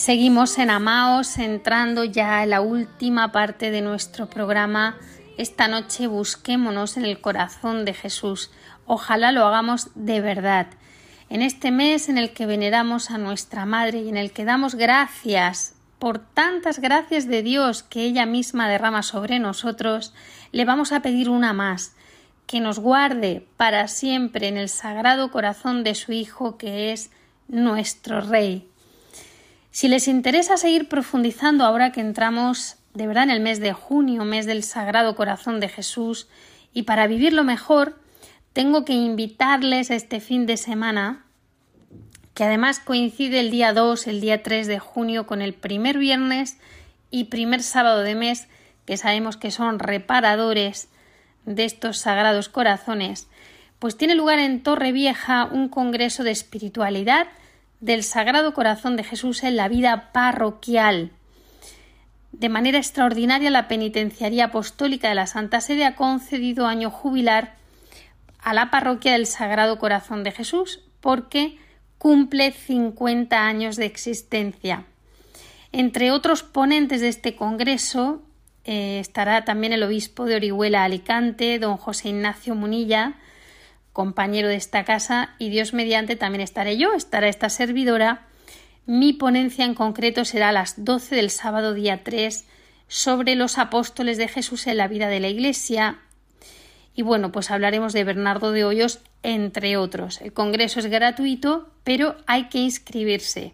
[0.00, 4.96] Seguimos en Amaos, entrando ya en la última parte de nuestro programa.
[5.36, 8.50] Esta noche busquémonos en el corazón de Jesús.
[8.86, 10.68] Ojalá lo hagamos de verdad.
[11.28, 14.74] En este mes en el que veneramos a nuestra Madre y en el que damos
[14.74, 20.14] gracias por tantas gracias de Dios que ella misma derrama sobre nosotros,
[20.50, 21.94] le vamos a pedir una más,
[22.46, 27.10] que nos guarde para siempre en el sagrado corazón de su Hijo que es
[27.48, 28.69] nuestro Rey.
[29.70, 34.24] Si les interesa seguir profundizando ahora que entramos de verdad en el mes de junio,
[34.24, 36.28] mes del Sagrado Corazón de Jesús,
[36.72, 38.00] y para vivirlo mejor,
[38.52, 41.24] tengo que invitarles este fin de semana
[42.34, 46.58] que además coincide el día 2, el día 3 de junio con el primer viernes
[47.10, 48.48] y primer sábado de mes,
[48.86, 50.88] que sabemos que son reparadores
[51.44, 53.28] de estos sagrados corazones,
[53.78, 57.28] pues tiene lugar en Torre Vieja un congreso de espiritualidad
[57.80, 61.10] del Sagrado Corazón de Jesús en la vida parroquial.
[62.32, 67.54] De manera extraordinaria, la Penitenciaría Apostólica de la Santa Sede ha concedido año jubilar
[68.38, 71.58] a la parroquia del Sagrado Corazón de Jesús porque
[71.98, 74.84] cumple 50 años de existencia.
[75.72, 78.22] Entre otros ponentes de este congreso
[78.64, 83.14] eh, estará también el obispo de Orihuela Alicante, don José Ignacio Munilla,
[84.00, 88.22] compañero de esta casa, y Dios mediante también estaré yo, estará esta servidora.
[88.86, 92.46] Mi ponencia en concreto será a las 12 del sábado día 3
[92.88, 95.98] sobre los apóstoles de Jesús en la vida de la Iglesia.
[96.94, 100.22] Y bueno, pues hablaremos de Bernardo de Hoyos, entre otros.
[100.22, 103.52] El congreso es gratuito, pero hay que inscribirse.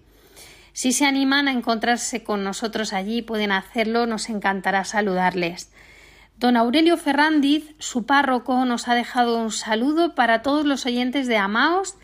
[0.73, 5.73] Si se animan a encontrarse con nosotros allí, pueden hacerlo, nos encantará saludarles.
[6.39, 11.39] Don Aurelio Ferrandiz, su párroco, nos ha dejado un saludo para todos los oyentes de
[11.39, 11.95] Amaos,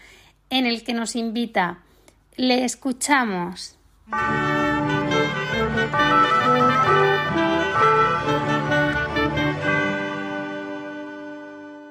[0.48, 1.80] en el que nos invita.
[2.36, 3.76] Le escuchamos.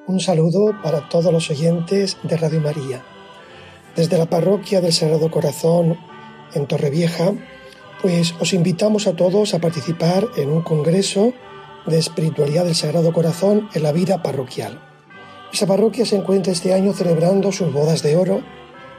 [0.07, 3.03] Un saludo para todos los oyentes de Radio María.
[3.95, 5.95] Desde la parroquia del Sagrado Corazón
[6.55, 7.33] en Torrevieja,
[8.01, 11.33] pues os invitamos a todos a participar en un congreso
[11.85, 14.81] de espiritualidad del Sagrado Corazón en la vida parroquial.
[15.53, 18.41] Esa parroquia se encuentra este año celebrando sus bodas de oro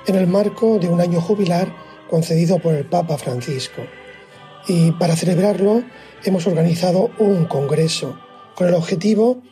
[0.07, 1.74] en el marco de un año jubilar
[2.11, 3.83] concedido por el Papa Francisco.
[4.68, 5.83] Y para celebrarlo
[6.24, 8.18] hemos organizado un congreso
[8.55, 9.43] con el objetivo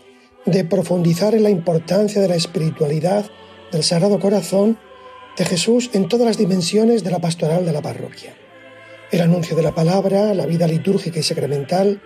[0.47, 3.27] de profundizar en la importancia de la espiritualidad
[3.73, 4.79] del Sagrado Corazón
[5.37, 8.35] de Jesús en todas las dimensiones de la pastoral de la parroquia.
[9.11, 12.03] El anuncio de la palabra, la vida litúrgica y sacramental,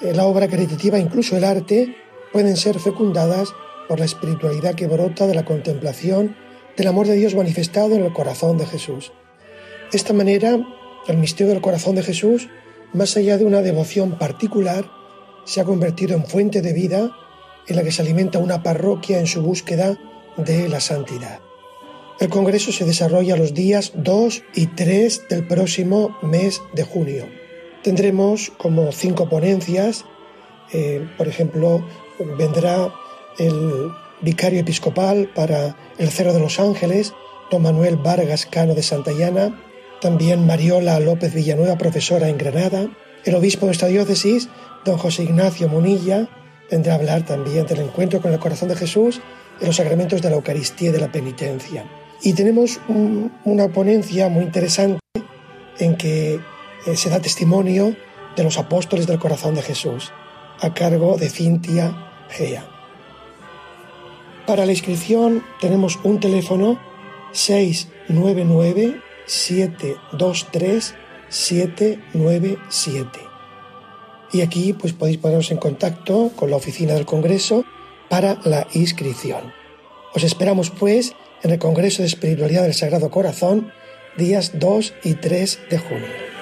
[0.00, 1.94] la obra caritativa, incluso el arte,
[2.32, 3.52] pueden ser fecundadas
[3.88, 6.36] por la espiritualidad que brota de la contemplación
[6.76, 9.12] del amor de Dios manifestado en el corazón de Jesús.
[9.90, 10.58] De esta manera,
[11.06, 12.48] el misterio del corazón de Jesús,
[12.92, 14.90] más allá de una devoción particular,
[15.44, 17.10] se ha convertido en fuente de vida
[17.66, 19.98] en la que se alimenta una parroquia en su búsqueda
[20.36, 21.40] de la santidad.
[22.20, 27.43] El Congreso se desarrolla los días 2 y 3 del próximo mes de junio.
[27.84, 30.06] Tendremos como cinco ponencias,
[30.72, 31.86] eh, por ejemplo,
[32.38, 32.90] vendrá
[33.38, 33.90] el
[34.22, 37.12] vicario episcopal para el Cerro de los Ángeles,
[37.50, 39.60] don Manuel Vargas Cano de Santayana,
[40.00, 42.88] también Mariola López Villanueva, profesora en Granada,
[43.26, 44.48] el obispo de esta diócesis,
[44.86, 46.30] don José Ignacio Monilla,
[46.70, 49.20] vendrá a hablar también del encuentro con el corazón de Jesús
[49.60, 51.84] en los sacramentos de la Eucaristía y de la penitencia.
[52.22, 52.80] Y tenemos
[53.44, 55.00] una ponencia muy interesante
[55.78, 56.40] en que
[56.86, 57.96] eh, se da testimonio
[58.36, 60.12] de los apóstoles del corazón de Jesús,
[60.60, 62.66] a cargo de Cintia Gea.
[64.46, 66.78] Para la inscripción tenemos un teléfono
[67.32, 70.94] 699 723
[71.28, 73.20] 797.
[74.32, 77.64] Y aquí pues podéis poneros en contacto con la oficina del Congreso
[78.08, 79.52] para la inscripción.
[80.14, 83.72] Os esperamos pues en el Congreso de Espiritualidad del Sagrado Corazón
[84.16, 86.33] días 2 y 3 de junio.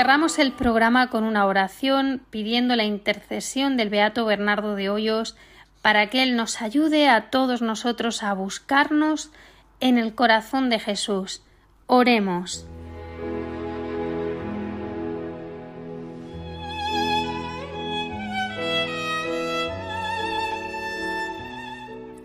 [0.00, 5.36] Cerramos el programa con una oración pidiendo la intercesión del Beato Bernardo de Hoyos
[5.82, 9.30] para que Él nos ayude a todos nosotros a buscarnos
[9.78, 11.42] en el corazón de Jesús.
[11.86, 12.66] Oremos.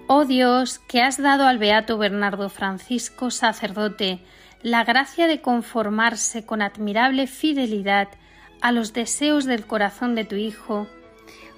[0.08, 4.22] Oh Dios, que has dado al Beato Bernardo Francisco, sacerdote,
[4.66, 8.07] la gracia de conformarse con admirable fidelidad
[8.61, 10.88] a los deseos del corazón de tu Hijo,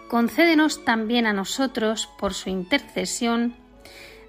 [0.09, 3.55] concédenos también a nosotros, por su intercesión,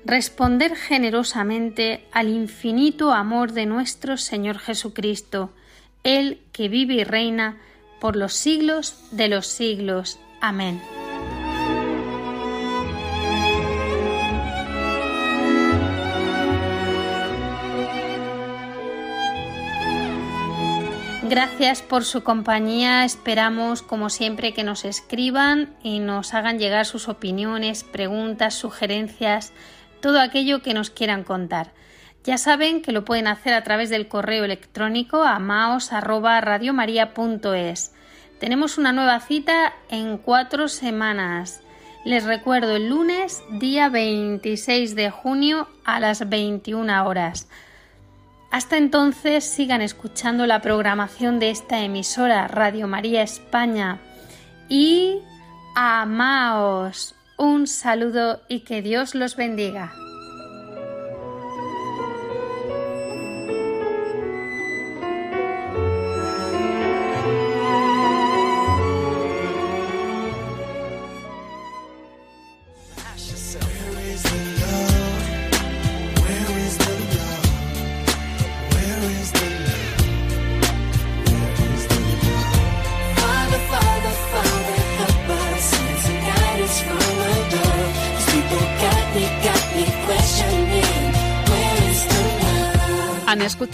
[0.05, 5.51] responder generosamente al infinito amor de nuestro Señor Jesucristo,
[6.05, 7.59] Él que vive y reina
[8.01, 10.21] por los siglos de los siglos.
[10.41, 10.81] Amén.
[21.29, 23.05] Gracias por su compañía.
[23.05, 29.53] Esperamos, como siempre, que nos escriban y nos hagan llegar sus opiniones, preguntas, sugerencias,
[30.01, 31.75] todo aquello que nos quieran contar.
[32.25, 37.93] Ya saben que lo pueden hacer a través del correo electrónico amaos@radiomaria.es.
[38.41, 41.61] Tenemos una nueva cita en cuatro semanas.
[42.07, 47.51] Les recuerdo el lunes, día 26 de junio a las 21 horas.
[48.51, 54.01] Hasta entonces sigan escuchando la programación de esta emisora Radio María España
[54.69, 55.19] y
[55.75, 57.15] amaos.
[57.37, 59.93] Un saludo y que Dios los bendiga.